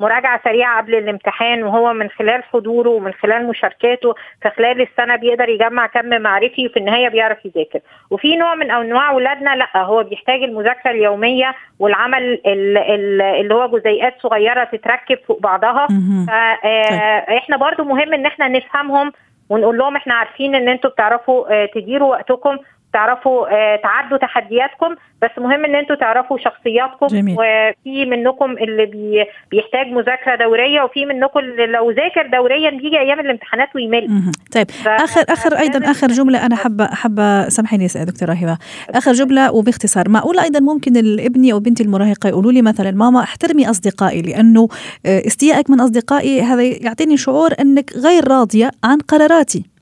مراجعة 0.00 0.40
سريعة 0.44 0.82
قبل 0.82 0.94
الامتحان 0.94 1.62
وهو 1.62 1.92
من 1.92 2.08
خلال 2.08 2.44
حضوره 2.44 2.88
ومن 2.88 3.12
خلال 3.12 3.46
مشاركاته 3.48 4.14
في 4.42 4.50
خلال 4.50 4.80
السنة 4.80 5.16
بيقدر 5.16 5.48
يجمع 5.48 5.86
كم 5.86 6.22
معرفي 6.22 6.66
وفي 6.66 6.76
النهاية 6.76 7.08
بيعرف 7.08 7.38
يذاكر. 7.44 7.80
وفي 8.10 8.36
نوع 8.36 8.54
من 8.54 8.70
أنواع 8.70 9.10
اولادنا 9.10 9.56
لأ 9.56 9.82
هو 9.82 10.02
بيحتاج 10.02 10.42
المذاكرة 10.42 10.90
اليومية 10.90 11.54
والعمل 11.78 12.40
اللي 12.46 13.54
هو 13.54 13.78
جزيئات 13.78 14.14
صغيرة 14.22 14.64
تتركب 14.64 15.18
فوق 15.28 15.40
بعضها. 15.40 15.86
فاحنا 16.26 17.56
طيب. 17.56 17.60
برضو 17.60 17.84
مهم 17.84 18.14
إن 18.14 18.26
إحنا 18.26 18.48
نفهمهم 18.48 19.12
ونقول 19.48 19.78
لهم 19.78 19.96
إحنا 19.96 20.14
عارفين 20.14 20.54
إن 20.54 20.68
أنتوا 20.68 20.90
بتعرفوا 20.90 21.62
آه، 21.62 21.66
تديروا 21.74 22.10
وقتكم 22.10 22.58
تعرفوا 22.94 23.46
آه، 23.52 23.76
تعدوا 23.76 24.18
تحدياتكم 24.18 24.94
بس 25.22 25.30
مهم 25.38 25.64
إن 25.64 25.74
أنتوا 25.74 25.96
تعرفوا 25.96 26.38
شخصياتكم. 26.38 27.06
جميل. 27.06 27.36
وفي 27.38 28.04
منكم 28.06 28.50
اللي 28.50 28.86
بي 28.86 29.24
بيحتاج 29.50 29.86
مذاكرة 29.86 30.34
دورية 30.36 30.82
وفي 30.82 31.06
منكم 31.06 31.38
اللي 31.38 31.66
لو 31.66 31.90
ذاكر 31.90 32.26
دوريا 32.26 32.70
بيجي 32.70 32.98
أيام 32.98 33.20
الامتحانات 33.20 33.68
ويمل. 33.76 34.32
طيب 34.54 34.70
ف... 34.70 34.88
آخر 34.88 35.24
آخر 35.28 35.58
أيضا 35.58 35.90
آخر 35.90 36.06
جملة 36.06 36.46
أنا 36.46 36.56
حابة 36.56 36.86
حابة 36.86 37.48
سامحيني 37.48 37.86
دكتورة 37.86 38.32
هبه 38.32 38.58
آخر 38.90 39.12
جملة 39.12 39.52
وباختصار. 39.52 40.08
معقول 40.08 40.38
أيضا 40.38 40.60
ممكن 40.60 40.96
الابني 40.96 41.52
أو 41.52 41.60
بنتي 41.60 41.82
المراهقة 41.82 42.28
يقولوا 42.28 42.52
لي 42.52 42.62
مثلا 42.62 42.90
ماما 42.90 43.20
احترمي 43.20 43.70
أصدقائي 43.70 44.22
لأنه 44.22 44.68
آه، 45.06 45.22
استيائك 45.26 45.70
من 45.70 45.80
أصدقائي 45.80 46.42
هذا 46.42 46.62
يعطيني 46.62 47.16
شعور 47.16 47.50
أنك 47.60 47.92
غير 47.96 48.28
راضية 48.28 48.70
عن 48.84 48.98
قراراتي. 48.98 49.73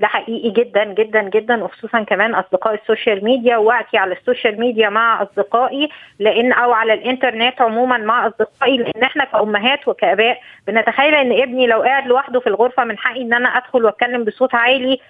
ده 0.00 0.06
حقيقي 0.06 0.50
جدا 0.50 0.84
جدا 0.84 1.22
جدا 1.22 1.64
وخصوصا 1.64 2.02
كمان 2.02 2.34
أصدقاء 2.34 2.74
ال 2.74 2.81
social 2.81 3.24
media. 3.24 3.56
وقتي 3.56 3.98
على 3.98 4.12
ال 4.14 4.21
social 4.21 4.60
media 4.60 4.88
مع 4.88 5.22
أصدقائي 5.22 5.88
لأن 6.18 6.52
أو 6.52 6.72
على 6.72 6.92
الإنترنت 6.92 7.60
عموما 7.60 7.98
مع 7.98 8.26
أصدقائي 8.26 8.76
لأن 8.76 9.02
إحنا 9.02 9.24
كأمهات 9.24 9.88
وكآباء 9.88 10.40
بنتخيل 10.66 11.14
إن 11.14 11.32
ابني 11.42 11.66
لو 11.66 11.82
قاعد 11.82 12.06
لوحده 12.06 12.40
في 12.40 12.46
الغرفة 12.46 12.84
من 12.84 12.98
حقي 12.98 13.22
إن 13.22 13.34
أنا 13.34 13.48
أدخل 13.48 13.84
وأتكلم 13.84 14.24
بصوت 14.24 14.54
عالي 14.54 15.00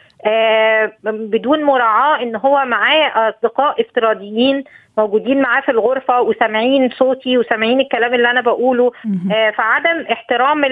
بدون 1.04 1.62
مراعاة 1.64 2.22
إن 2.22 2.36
هو 2.36 2.64
معاه 2.64 3.28
أصدقاء 3.28 3.80
افتراضيين 3.80 4.64
موجودين 4.98 5.42
معاه 5.42 5.60
في 5.60 5.68
الغرفة 5.70 6.20
وسامعين 6.20 6.90
صوتي 6.90 7.38
وسامعين 7.38 7.80
الكلام 7.80 8.14
اللي 8.14 8.30
أنا 8.30 8.40
بقوله. 8.40 8.92
آه 9.32 9.50
فعدم 9.50 10.00
احترام 10.12 10.62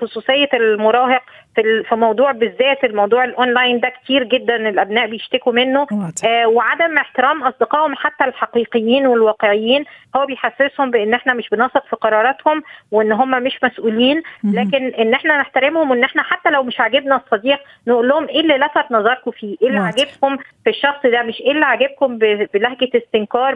خصوصية 0.00 0.48
المراهق 0.54 1.22
في 1.54 1.82
في 1.88 1.94
موضوع 1.94 2.32
بالذات 2.32 2.84
الموضوع 2.84 3.24
الأونلاين 3.24 3.80
ده 3.80 3.88
كتير 3.88 4.24
جدا 4.24 4.56
الأبناء 4.56 5.06
بيشتكوا 5.06 5.52
منه. 5.52 5.86
آه 6.24 6.46
وعدم 6.46 6.98
احترام 6.98 7.42
أصدقائهم 7.42 7.94
حتى 7.96 8.24
الحقيقيين 8.24 9.06
والواقعيين. 9.06 9.84
هو 10.16 10.26
بيحسسهم 10.26 10.90
بإن 10.90 11.14
إحنا 11.14 11.34
مش 11.34 11.48
بنثق 11.48 11.84
في 11.86 11.96
قراراتهم 11.96 12.62
وإن 12.92 13.12
هم 13.12 13.42
مش 13.42 13.58
مسؤولين. 13.64 14.22
لكن 14.44 14.86
إن 14.98 15.14
إحنا 15.14 15.38
نحترمهم 15.40 15.90
وإن 15.90 16.04
إحنا 16.04 16.22
حتى 16.22 16.50
لو 16.50 16.62
مش 16.62 16.80
عاجبنا 16.80 17.16
الصديق 17.16 17.58
نقول 17.86 18.08
لهم 18.08 18.28
إيه 18.28 18.40
اللي 18.40 18.56
لفت 18.58 18.79
نظركم 18.90 19.30
فيه 19.30 19.56
إيه 19.62 19.68
اللي 19.68 19.80
عاجبكم 19.80 20.36
في 20.64 20.70
الشخص 20.70 21.02
ده؟ 21.04 21.22
مش 21.22 21.40
إيه 21.40 21.52
اللي 21.52 21.64
عاجبكم 21.64 22.18
بلهجة 22.54 22.90
استنكار 22.94 23.54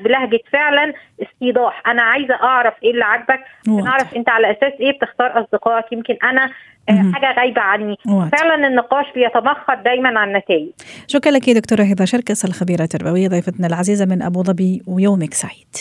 بلهجة 0.00 0.40
فعلا 0.52 0.92
استيضاح. 1.22 1.82
أنا 1.86 2.02
عايزة 2.02 2.34
أعرف 2.34 2.74
إيه 2.82 2.90
اللي 2.90 3.04
عاجبك. 3.04 3.40
نعرف 3.68 4.14
أنت 4.14 4.28
على 4.28 4.50
أساس 4.50 4.72
إيه 4.80 4.92
بتختار 4.92 5.40
أصدقائك. 5.44 5.92
يمكن 5.92 6.16
أنا 6.22 6.50
حاجة 6.88 7.38
غايبة 7.38 7.60
عني. 7.60 7.96
واضح. 8.06 8.38
فعلا 8.38 8.68
النقاش 8.68 9.06
بيتمخض 9.14 9.82
دايما 9.84 10.18
عن 10.20 10.28
النتائج. 10.28 10.68
شكرا 11.06 11.32
لك 11.32 11.50
دكتورة 11.50 11.82
هبه 11.82 12.04
شركس 12.04 12.44
الخبيرة 12.44 12.82
التربوية 12.82 13.28
ضيفتنا 13.28 13.66
العزيزة 13.66 14.06
من 14.06 14.22
أبو 14.22 14.42
ظبي 14.42 14.82
ويومك 14.86 15.34
سعيد. 15.34 15.76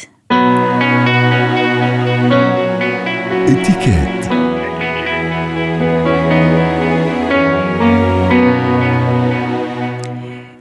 اتكات 3.48 4.27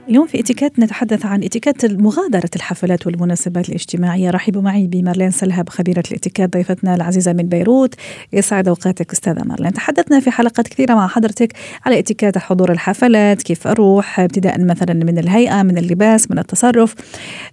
اليوم 0.09 0.27
في 0.27 0.39
إتيكيت 0.39 0.79
نتحدث 0.79 1.25
عن 1.25 1.43
إتيكيت 1.43 1.85
مغادرة 1.85 2.49
الحفلات 2.55 3.07
والمناسبات 3.07 3.69
الاجتماعية. 3.69 4.29
رحبوا 4.29 4.61
معي 4.61 4.87
بمارلين 4.87 5.31
سلهب 5.31 5.69
خبيرة 5.69 6.03
الإتيكيت 6.11 6.53
ضيفتنا 6.53 6.95
العزيزة 6.95 7.33
من 7.33 7.43
بيروت. 7.43 7.95
يسعد 8.33 8.67
أوقاتك 8.67 9.11
أستاذة 9.11 9.43
مارلين. 9.43 9.73
تحدثنا 9.73 10.19
في 10.19 10.31
حلقات 10.31 10.67
كثيرة 10.67 10.93
مع 10.93 11.07
حضرتك 11.07 11.53
على 11.85 11.99
إتيكيت 11.99 12.37
حضور 12.37 12.71
الحفلات 12.71 13.41
كيف 13.41 13.67
أروح 13.67 14.19
ابتداء 14.19 14.61
مثلا 14.63 14.93
من 14.93 15.17
الهيئة 15.17 15.63
من 15.63 15.77
اللباس 15.77 16.31
من 16.31 16.39
التصرف. 16.39 16.95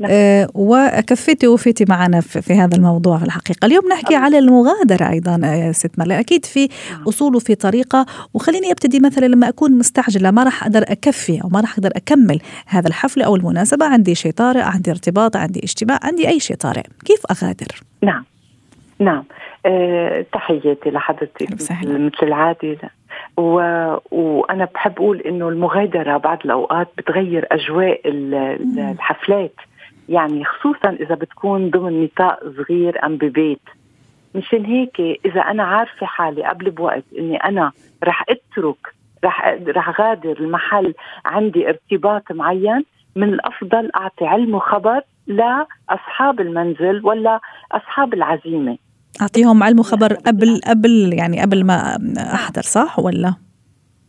نعم. 0.00 0.10
آه 0.12 0.48
وكفيتي 0.54 1.46
وفيتي 1.46 1.84
معنا 1.88 2.20
في, 2.20 2.54
هذا 2.54 2.76
الموضوع 2.76 3.18
في 3.18 3.24
الحقيقة. 3.24 3.66
اليوم 3.66 3.88
نحكي 3.92 4.14
على 4.14 4.38
المغادرة 4.38 5.10
أيضا 5.10 5.46
يا 5.46 5.72
ست 5.72 5.98
مارلين. 5.98 6.18
أكيد 6.18 6.46
في 6.46 6.68
نعم. 6.90 7.02
أصول 7.08 7.36
وفي 7.36 7.54
طريقة. 7.54 8.06
وخليني 8.34 8.70
أبتدي 8.70 9.00
مثلا 9.00 9.26
لما 9.26 9.48
أكون 9.48 9.72
مستعجلة 9.78 10.30
ما 10.30 10.42
راح 10.42 10.62
أقدر 10.62 10.82
أكفي 10.88 11.42
أو 11.44 11.48
ما 11.48 11.60
راح 11.60 11.72
أقدر 11.72 11.90
أكمل 11.96 12.40
هذا 12.66 12.88
الحفل 12.88 13.22
أو 13.22 13.36
المناسبة. 13.36 13.86
عندي 13.86 14.14
شيء 14.14 14.32
طارئ 14.32 14.62
عندي 14.62 14.90
ارتباط 14.90 15.36
عندي 15.36 15.60
اجتماع 15.64 15.98
عندي 16.02 16.28
أي 16.28 16.40
شيء 16.40 16.56
طارئ. 16.56 16.82
كيف 17.04 17.22
أغادر؟ 17.30 17.80
نعم. 18.02 18.24
نعم. 18.98 19.24
أه 19.66 20.26
تحياتي 20.32 20.90
لحضرتك. 20.90 21.52
مثل 21.52 22.12
العادة. 22.22 22.90
و... 23.36 23.54
وأنا 24.10 24.68
بحب 24.74 24.92
أقول 24.92 25.20
إنه 25.20 25.48
المغادرة 25.48 26.16
بعض 26.16 26.38
الأوقات 26.44 26.88
بتغير 26.98 27.46
أجواء 27.52 28.00
الحفلات. 28.04 29.54
يعني 30.08 30.44
خصوصا 30.44 30.90
إذا 31.00 31.14
بتكون 31.14 31.70
ضمن 31.70 32.04
نطاق 32.04 32.40
صغير 32.56 33.06
أم 33.06 33.16
ببيت. 33.16 33.62
مشان 34.34 34.64
هيك 34.64 35.00
إذا 35.24 35.40
أنا 35.40 35.62
عارفة 35.62 36.06
حالي 36.06 36.44
قبل 36.44 36.70
بوقت 36.70 37.04
إني 37.18 37.36
أنا 37.36 37.72
رح 38.04 38.24
أترك 38.28 38.93
رح 39.24 39.56
رح 39.68 40.00
غادر 40.00 40.40
المحل 40.40 40.94
عندي 41.24 41.68
ارتباط 41.68 42.32
معين 42.32 42.84
من 43.16 43.28
الأفضل 43.28 43.90
أعطي 43.96 44.26
علم 44.26 44.54
وخبر 44.54 45.00
لأصحاب 45.26 46.40
المنزل 46.40 47.00
ولا 47.04 47.40
أصحاب 47.72 48.14
العزيمة. 48.14 48.78
أعطيهم 49.22 49.62
علم 49.62 49.78
وخبر 49.78 50.14
قبل 50.14 50.60
قبل 50.66 51.10
يعني 51.12 51.42
قبل 51.42 51.66
ما 51.66 51.98
أحضر 52.34 52.62
صح 52.62 52.98
ولا؟ 52.98 53.34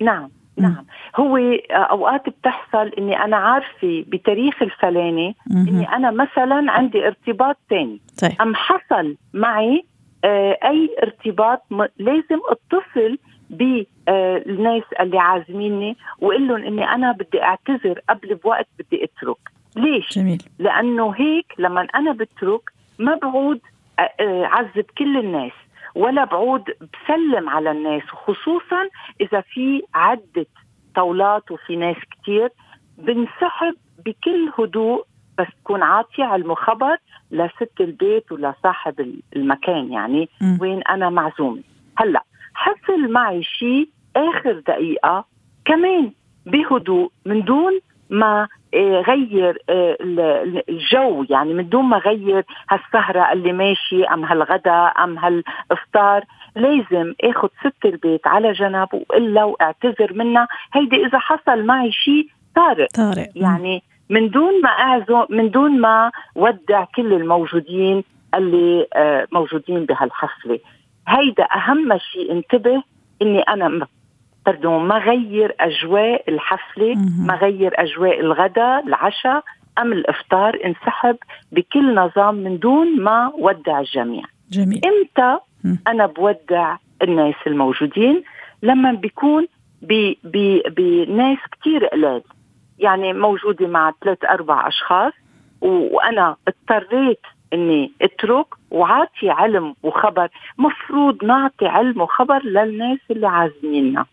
نعم 0.01 0.30
نعم. 0.58 0.86
هو 1.15 1.38
أوقات 1.71 2.30
بتحصل 2.30 2.91
إني 2.97 3.23
أنا 3.23 3.38
عارفة 3.38 4.06
بتاريخ 4.08 4.62
الفلانة 4.62 5.34
إني 5.51 5.89
أنا 5.89 6.12
مثلا 6.12 6.71
عندي 6.71 7.08
ارتباط 7.08 7.58
ثاني 7.69 8.01
طيب. 8.21 8.32
أم 8.41 8.56
حصل 8.56 9.15
معي 9.34 9.86
آه، 10.25 10.58
أي 10.63 10.89
ارتباط 11.04 11.62
لازم 11.99 12.39
اتصل 12.49 13.17
بالناس 13.58 14.84
اللي 15.00 15.20
عازميني 15.20 15.98
واقول 16.20 16.48
لهم 16.48 16.63
إني 16.63 16.89
أنا 16.89 17.12
بدي 17.12 17.44
أعتذر 17.44 18.00
قبل 18.10 18.36
بوقت 18.36 18.68
بدي 18.80 19.04
أترك 19.04 19.38
ليش 19.76 20.13
جميل. 20.20 20.44
لأنه 20.60 21.12
هيك 21.12 21.54
لما 21.60 21.88
أنا 21.96 22.12
بترك 22.12 22.62
ما 23.00 23.15
بعود 23.15 23.60
عذب 24.44 24.86
كل 24.98 25.18
الناس 25.18 25.52
ولا 25.96 26.26
بعود 26.26 26.63
بسلم 26.63 27.50
على 27.50 27.72
الناس 27.72 28.04
وخصوصا 28.13 28.89
إذا 29.22 29.41
في 29.41 29.84
عدة 29.94 30.46
طاولات 30.96 31.52
وفي 31.52 31.76
ناس 31.76 31.98
كتير 32.12 32.50
بنسحب 32.98 33.76
بكل 34.06 34.52
هدوء 34.60 35.06
بس 35.38 35.48
تكون 35.63 35.84
عاطية 35.84 36.24
على 36.24 36.41
المخبر 36.41 36.98
لست 37.32 37.72
البيت 37.80 38.32
ولصاحب 38.32 39.20
المكان 39.36 39.91
يعني 39.91 40.30
م. 40.41 40.58
وين 40.62 40.82
أنا 40.84 41.10
معزومة 41.10 41.62
هلأ 41.98 42.24
حصل 42.56 43.12
معي 43.12 43.44
شيء 43.44 43.89
آخر 44.15 44.60
دقيقة 44.68 45.26
كمان 45.65 46.12
بهدوء 46.46 47.12
من 47.26 47.44
دون 47.44 47.80
ما 48.10 48.48
آه، 48.74 49.02
غير 49.02 49.58
آه، 49.70 49.98
الجو. 50.70 51.26
يعني 51.30 51.54
من 51.54 51.70
دون 51.70 51.86
ما 51.86 51.98
غير 51.98 52.44
هالسهرة 52.70 53.34
اللي 53.34 53.54
ماشي 53.54 54.04
أم 54.04 54.26
هالغداء 54.26 55.04
أم 55.04 55.18
هالإفطار. 55.18 56.24
لازم 56.56 57.13
آخذ 57.24 57.48
ست 57.60 57.86
البيت 57.86 58.28
على 58.28 58.52
جنب 58.52 58.88
وإلا 58.94 59.44
وأعتذر 59.44 60.13
منها. 60.13 60.48
هيدي 60.74 61.06
إذا 61.06 61.20
حصل 61.20 61.63
معي 61.63 61.91
شيء 61.91 62.28
طارئ. 62.56 62.88
طارئ. 62.88 63.28
يعني 63.36 63.84
من 64.10 64.30
دون 64.30 64.62
ما 64.62 64.70
أعزم 64.70 65.26
من 65.30 65.50
دون 65.50 65.82
ما 65.82 66.12
ودع 66.36 66.86
كل 66.96 67.13
الموجودين 67.13 68.04
اللي 68.36 68.88
آه، 68.94 69.28
موجودين 69.32 69.86
بهالحفلة. 69.86 70.60
هيدا 71.08 71.44
أهم 71.44 71.98
شيء 71.98 72.32
انتبه 72.32 72.84
إني 73.22 73.41
أنا 73.41 73.88
بردون 74.46 74.88
ما 74.88 74.98
غير 74.98 75.56
أجواء 75.60 76.30
الحفلة 76.30 76.96
ما 77.28 77.36
غير 77.36 77.72
أجواء 77.76 78.20
الغداء 78.20 78.88
العشاء 78.88 79.44
أم 79.80 79.94
الإفطار 79.94 80.60
انسحب 80.65 81.18
بكل 81.52 81.96
نظام 81.96 82.36
من 82.36 82.60
دون 82.60 83.02
ما 83.02 83.32
ودع 83.36 83.80
الجميع. 83.80 84.24
جميل. 84.52 84.82
إمتى 84.86 85.38
أنا 85.88 86.06
بودع 86.06 86.78
الناس 87.02 87.36
الموجودين؟ 87.48 88.24
لما 88.63 88.94
بيكون 88.94 89.48
بناس 90.78 91.38
كثير 91.52 91.86
قلال 91.86 92.22
يعني 92.80 93.13
موجودة 93.13 93.68
مع 93.68 93.94
ثلاث 94.04 94.26
أربع 94.26 94.68
أشخاص 94.68 95.13
وأنا 95.62 96.36
اضطريت 96.48 97.22
إني 97.56 97.91
أترك 98.02 98.46
وعاطي 98.72 99.30
علم 99.30 99.76
وخبر. 99.84 100.30
مفروض 100.58 101.24
نعطي 101.24 101.68
علم 101.68 102.02
وخبر 102.02 102.44
للناس 102.44 103.00
اللي 103.12 103.28
عازميننا. 103.28 104.06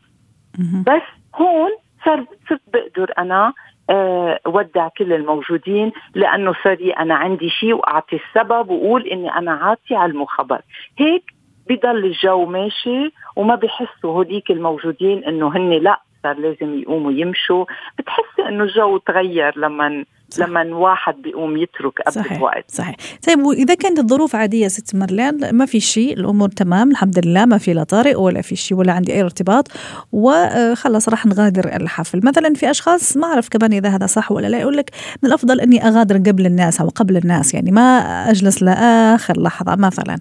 بس 0.87 1.03
هون 1.35 1.71
صرت 2.05 2.29
صرت 2.49 2.61
بقدر 2.73 3.13
أنا 3.19 3.53
أه 3.91 4.41
ودع 4.47 4.89
كل 4.89 5.13
الموجودين 5.13 5.93
لأنه 6.15 6.55
صار 6.65 6.93
أنا 6.99 7.15
عندي 7.15 7.51
شيء 7.51 7.75
وأعطي 7.75 8.17
السبب 8.17 8.71
وأقول 8.71 9.03
إني 9.07 9.37
أنا 9.39 9.53
عاطي 9.53 9.95
علم 9.95 10.21
وخبر. 10.21 10.61
هيك 10.99 11.25
بضل 11.69 12.05
الجو 12.05 12.47
ماشي 12.47 13.13
وما 13.37 13.55
بحسوا 13.55 14.23
هديك 14.23 14.51
الموجودين 14.51 15.25
إنه 15.25 15.57
هن 15.57 15.71
لا 15.71 16.01
صار 16.23 16.39
لازم 16.39 16.79
يقوموا 16.79 17.13
يمشوا. 17.13 17.65
بتحسي 17.99 18.49
إنه 18.49 18.65
الجو 18.65 18.99
تغير 18.99 19.59
لما. 19.59 20.05
لما 20.39 20.75
واحد 20.75 21.15
بيقوم 21.23 21.57
يترك 21.57 22.01
قبل 22.01 22.13
صحيح. 22.13 22.33
الوقت 22.33 22.65
صحيح. 22.71 22.97
طيب 23.27 23.39
وإذا 23.39 23.75
كانت 23.75 23.99
الظروف 23.99 24.37
عادية 24.37 24.69
ست 24.69 24.97
مرلان 24.97 25.55
ما 25.57 25.67
في 25.67 25.81
شيء 25.81 26.13
الأمور 26.13 26.49
تمام 26.49 26.91
الحمد 26.91 27.27
لله 27.27 27.45
ما 27.45 27.59
في 27.59 27.75
لا 27.75 27.85
طارئ 27.85 28.15
ولا 28.15 28.43
في 28.43 28.57
شيء 28.57 28.79
ولا 28.79 28.93
عندي 28.93 29.13
أي 29.13 29.23
ارتباط 29.23 29.69
وخلص 30.13 31.09
راح 31.09 31.27
نغادر 31.27 31.77
الحفل. 31.77 32.21
مثلا 32.25 32.55
في 32.55 32.71
أشخاص 32.71 33.17
ما 33.17 33.27
أعرف 33.27 33.49
كمان 33.49 33.73
إذا 33.73 33.89
هذا 33.89 34.07
صح 34.07 34.33
ولا 34.33 34.47
لا 34.47 34.59
يقول 34.59 34.77
لك 34.77 34.91
من 35.23 35.29
الأفضل 35.29 35.61
إني 35.61 35.89
أغادر 35.89 36.17
قبل 36.17 36.47
الناس 36.47 36.81
أو 36.81 36.89
قبل 36.89 37.17
الناس 37.17 37.55
يعني 37.55 37.71
ما 37.71 37.99
أجلس 38.31 38.63
لآخر 38.63 39.43
لحظة 39.43 39.77
مثلا. 39.77 40.19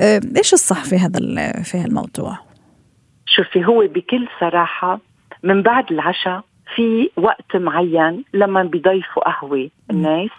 آه، 0.00 0.20
إيش 0.36 0.52
الصح 0.52 0.84
في 0.84 0.96
هذا 0.96 1.52
في 1.62 1.78
هالموضوع؟ 1.78 2.38
شوفي 3.26 3.64
هو 3.64 3.86
بكل 3.86 4.28
صراحة 4.40 5.00
من 5.42 5.62
بعد 5.62 5.84
العشاء 5.92 6.44
في 6.76 7.10
وقت 7.16 7.56
معين 7.56 8.24
لما 8.34 8.62
بيضيفوا 8.62 9.24
قهوة 9.24 9.70
الناس 9.90 10.30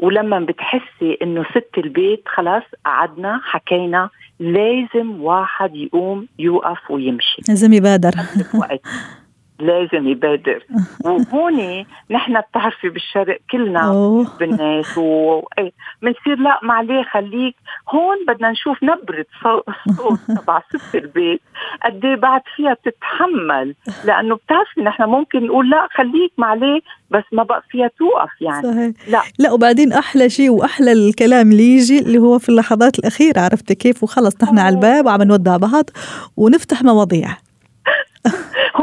ولما 0.00 0.40
بتحسي 0.40 1.18
إنه 1.22 1.44
ست 1.44 1.78
البيت 1.78 2.22
خلاص 2.26 2.62
قعدنا 2.84 3.40
حكينا 3.44 4.10
لازم 4.40 5.20
واحد 5.20 5.76
يقوم 5.76 6.26
يوقف 6.38 6.90
ويمشي. 6.90 7.42
لازم 7.48 7.72
يبادر. 7.72 8.10
وقت 8.54 8.80
لازم 9.62 10.08
يبادر. 10.08 10.64
وهون 11.04 11.84
نحن 12.10 12.40
بتعرفي 12.40 12.88
بالشرق 12.88 13.38
كلنا. 13.50 13.90
بالناس 14.40 14.98
بنصير 16.02 16.38
لا 16.38 16.60
معليه 16.62 17.02
خليك. 17.02 17.54
هون 17.88 18.16
بدنا 18.28 18.50
نشوف 18.50 18.82
نبرة 18.82 19.26
صوت 19.96 20.18
تبع 20.28 20.62
ست 20.68 20.94
البيت. 20.94 21.40
قد 21.84 22.04
إيه 22.04 22.16
بعد 22.16 22.40
فيها 22.56 22.76
تتحمل 22.84 23.74
لأنه 24.04 24.34
بتعرفي 24.36 24.80
نحن 24.80 25.02
ممكن 25.02 25.46
نقول 25.46 25.70
لا 25.70 25.88
خليك 25.94 26.32
معليه 26.38 26.80
بس 27.10 27.24
ما 27.32 27.42
بقى 27.42 27.62
فيها 27.70 27.90
توقف 27.98 28.30
يعني. 28.40 28.62
صحيح. 28.62 29.08
لا. 29.08 29.22
لا 29.38 29.52
وبعدين 29.52 29.92
أحلى 29.92 30.30
شيء 30.30 30.50
وأحلى 30.50 30.92
الكلام 30.92 31.50
اللي 31.52 31.76
يجي 31.76 31.98
اللي 31.98 32.18
هو 32.18 32.38
في 32.38 32.48
اللحظات 32.48 32.98
الأخيرة 32.98 33.40
عرفتي 33.40 33.74
كيف؟ 33.74 34.02
وخلص 34.02 34.42
نحن 34.42 34.58
على 34.58 34.74
الباب 34.74 35.06
وعم 35.06 35.22
نودع 35.22 35.56
بعض 35.56 35.84
ونفتح 36.36 36.82
مواضيع. 36.82 37.28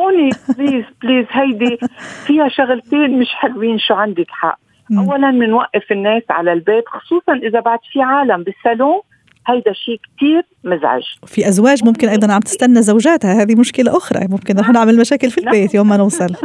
هوني 0.09 0.29
please 0.57 0.85
please 1.03 1.25
هيدي 1.31 1.77
فيها 2.25 2.47
شغلتين 2.47 3.19
مش 3.19 3.27
حلوين 3.29 3.79
شو 3.79 3.93
عندك 3.93 4.27
حق. 4.29 4.59
اولا 4.97 5.31
بنوقف 5.31 5.91
الناس 5.91 6.23
على 6.29 6.53
البيت 6.53 6.83
خصوصا 6.87 7.33
إذا 7.33 7.59
بعد 7.59 7.79
في 7.91 8.01
عالم 8.01 8.43
بالصالون 8.43 9.01
هيدا 9.47 9.73
شيء 9.73 9.99
كتير 10.03 10.43
مزعج. 10.63 11.03
في 11.25 11.47
أزواج 11.47 11.85
ممكن 11.85 12.09
أيضا 12.09 12.33
عم 12.33 12.39
تستنى 12.39 12.81
زوجاتها 12.81 13.41
هذه 13.41 13.55
مشكلة 13.55 13.97
أخرى. 13.97 14.27
ممكن 14.29 14.55
نحن 14.55 14.71
نعمل 14.71 14.97
مشاكل 14.97 15.29
في 15.31 15.37
البيت 15.37 15.73
يوم 15.73 15.89
ما 15.89 15.97
نوصل. 15.97 16.27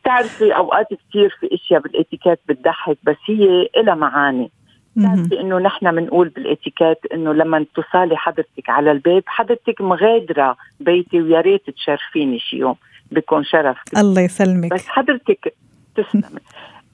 بتعرفي 0.00 0.56
أوقات 0.56 0.86
كثير 0.86 1.36
في 1.40 1.54
إشياء 1.54 1.80
بالإتيكيت 1.80 2.38
بتضحك 2.48 2.98
بس 3.04 3.16
هي 3.26 3.68
لها 3.84 3.94
معاني. 3.94 4.50
بتعرفي 4.96 5.40
إنه 5.40 5.58
نحن 5.58 5.94
بنقول 5.94 6.28
بالاتيكيت 6.28 6.98
إنه 7.14 7.32
لما 7.32 7.66
توصلي 7.74 8.16
حضرتك 8.16 8.68
على 8.68 8.92
الباب 8.92 9.22
حضرتك 9.26 9.80
مغادرة 9.80 10.56
بيتي 10.80 11.20
ويا 11.22 11.40
ريت 11.40 11.70
تشرفيني 11.70 12.38
شي 12.38 12.56
يوم 12.56 12.76
بكون 13.10 13.44
شرف 13.44 13.76
الله 13.98 14.22
يسلمك. 14.22 14.72
بس 14.74 14.88
حضرتك 14.88 15.54
تسلمي. 15.94 16.40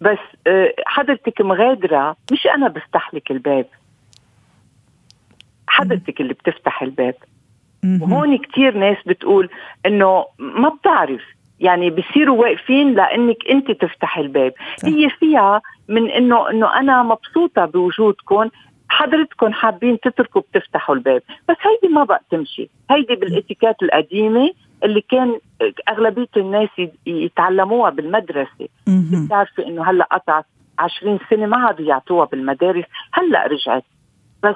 بس 0.01 0.19
آه، 0.47 0.75
حضرتك 0.87 1.41
مغادرة 1.41 2.17
مش 2.33 2.47
أنا 2.47 2.69
بفتح 2.69 3.15
لك 3.15 3.31
الباب. 3.31 3.67
حضرتك 5.67 6.21
اللي 6.21 6.35
بتفتح 6.35 6.83
الباب. 6.83 7.15
وهون 7.85 8.39
كتير 8.39 8.79
ناس 8.79 8.97
بتقول 9.07 9.49
إنه 9.87 10.25
ما 10.39 10.69
بتعرف. 10.69 11.23
يعني 11.61 11.91
بصيروا 11.91 12.41
واقفين 12.41 12.95
لإنك 12.95 13.37
أنت 13.51 13.71
تفتح 13.71 14.19
الباب. 14.19 14.53
صح. 14.77 14.89
هي 14.89 15.11
فيها 15.11 15.63
من 15.89 16.11
إنه 16.11 16.51
إنه 16.51 16.79
أنا 16.81 17.03
مبسوطة 17.03 17.65
بوجودكم 17.65 18.49
حضرتكم 18.89 19.53
حابين 19.53 20.01
تتركوا 20.01 20.41
بتفتحوا 20.43 20.95
الباب. 20.95 21.23
بس 21.49 21.57
هيدي 21.61 21.95
ما 21.95 22.05
بقى 22.05 22.23
تمشي. 22.31 22.71
هيدي 22.91 23.15
بالإتيكات 23.15 23.83
القديمة 23.83 24.51
اللي 24.85 25.01
كان 25.01 25.39
أغلبية 25.89 26.29
الناس 26.37 26.69
يتعلموها 27.07 27.91
بالمدرسة. 27.91 28.69
بتعرفي 29.27 29.67
إنه 29.67 29.91
هلأ 29.91 30.05
قطعت 30.13 30.45
20 30.79 31.19
سنة 31.31 31.47
ما 31.47 31.57
عادوا 31.57 31.87
يعطوها 31.87 32.25
بالمدارس. 32.27 32.85
هلأ 33.13 33.47
رجعت. 33.47 33.85
بس 34.43 34.55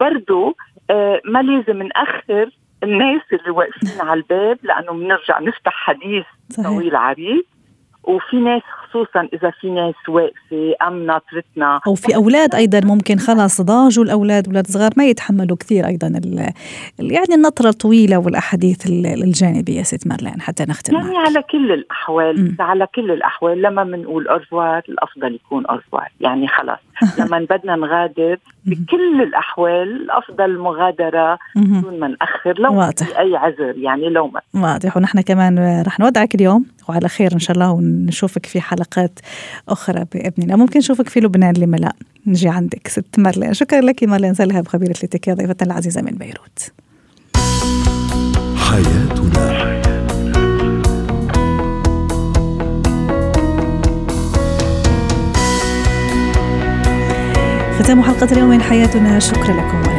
برضو 0.00 0.56
آه، 0.90 1.20
ما 1.24 1.42
لازم 1.42 1.82
نأخر 1.82 2.50
الناس 2.82 3.22
اللي 3.32 3.50
واقفين 3.50 4.00
على 4.00 4.20
الباب 4.20 4.58
لأنه 4.62 4.92
بنرجع 4.92 5.40
نفتح 5.40 5.72
حديث 5.72 6.24
صحيح. 6.50 6.68
طويل 6.68 6.96
عريض 6.96 7.42
وفي 8.04 8.36
ناس 8.36 8.62
خصوصا 8.92 9.28
إذا 9.32 9.50
في 9.60 9.70
ناس 9.70 9.94
واقفة 10.08 10.74
أم 10.82 11.06
ناطرتنا 11.06 11.80
أو 11.86 11.94
في 11.94 12.14
أولاد 12.16 12.54
أيضا 12.54 12.80
ممكن 12.84 13.18
خلاص 13.18 13.60
ضاجوا 13.60 14.04
الأولاد 14.04 14.46
أولاد 14.46 14.66
صغار 14.66 14.90
ما 14.96 15.04
يتحملوا 15.04 15.56
كثير 15.56 15.86
أيضا 15.86 16.08
يعني 16.98 17.34
النطرة 17.34 17.68
الطويلة 17.68 18.18
والأحاديث 18.18 18.86
الجانبية 19.24 19.82
ست 19.82 20.06
مارلين 20.06 20.40
حتى 20.40 20.64
نختم 20.68 20.94
يعني 20.94 21.10
معك. 21.10 21.26
على 21.26 21.42
كل 21.42 21.72
الأحوال 21.72 22.40
م. 22.40 22.62
على 22.62 22.86
كل 22.94 23.10
الأحوال 23.10 23.62
لما 23.62 23.84
بنقول 23.84 24.28
أرزوار 24.28 24.82
الأفضل 24.88 25.34
يكون 25.34 25.66
أرزوار 25.66 26.08
يعني 26.20 26.48
خلاص 26.48 26.78
لما 27.18 27.46
بدنا 27.50 27.76
نغادر 27.76 28.38
بكل 28.64 29.22
الأحوال 29.22 30.02
الافضل 30.02 30.44
المغادره 30.44 31.38
بدون 31.56 32.00
ما 32.00 32.08
نأخر 32.08 32.58
لو 32.58 32.74
واضح. 32.74 33.06
في 33.06 33.18
أي 33.18 33.36
عذر 33.36 33.74
يعني 33.76 34.08
لو 34.08 34.28
ما. 34.28 34.40
واضح. 34.54 34.96
ونحن 34.96 35.20
كمان 35.20 35.82
رح 35.82 36.00
نودعك 36.00 36.34
اليوم 36.34 36.64
وعلى 36.88 37.08
خير 37.08 37.32
إن 37.32 37.38
شاء 37.38 37.54
الله 37.54 37.70
ونشوفك 37.72 38.46
في 38.46 38.60
حلقات 38.60 39.18
أخرى 39.68 40.04
بإذن 40.12 40.42
الله. 40.42 40.56
ممكن 40.56 40.78
نشوفك 40.78 41.08
في 41.08 41.20
لبنان 41.20 41.54
لما 41.58 41.76
لا؟ 41.76 41.92
نجي 42.26 42.48
عندك. 42.48 42.88
ست 42.88 43.18
مارلين 43.18 43.54
شكرا 43.54 43.80
لك 43.80 44.04
مارلين 44.04 44.34
سلهب 44.34 44.68
خبيره 44.68 44.94
الاتيكيت 44.98 45.36
ضيفتنا 45.36 45.72
العزيزة 45.72 46.02
من 46.02 46.12
بيروت. 46.12 46.72
حياتنا. 48.56 50.01
ختام 57.82 58.02
حلقة 58.02 58.32
اليوم 58.32 58.48
من 58.48 58.62
حياتنا. 58.62 59.18
شكرا 59.18 59.52
لكم. 59.52 59.91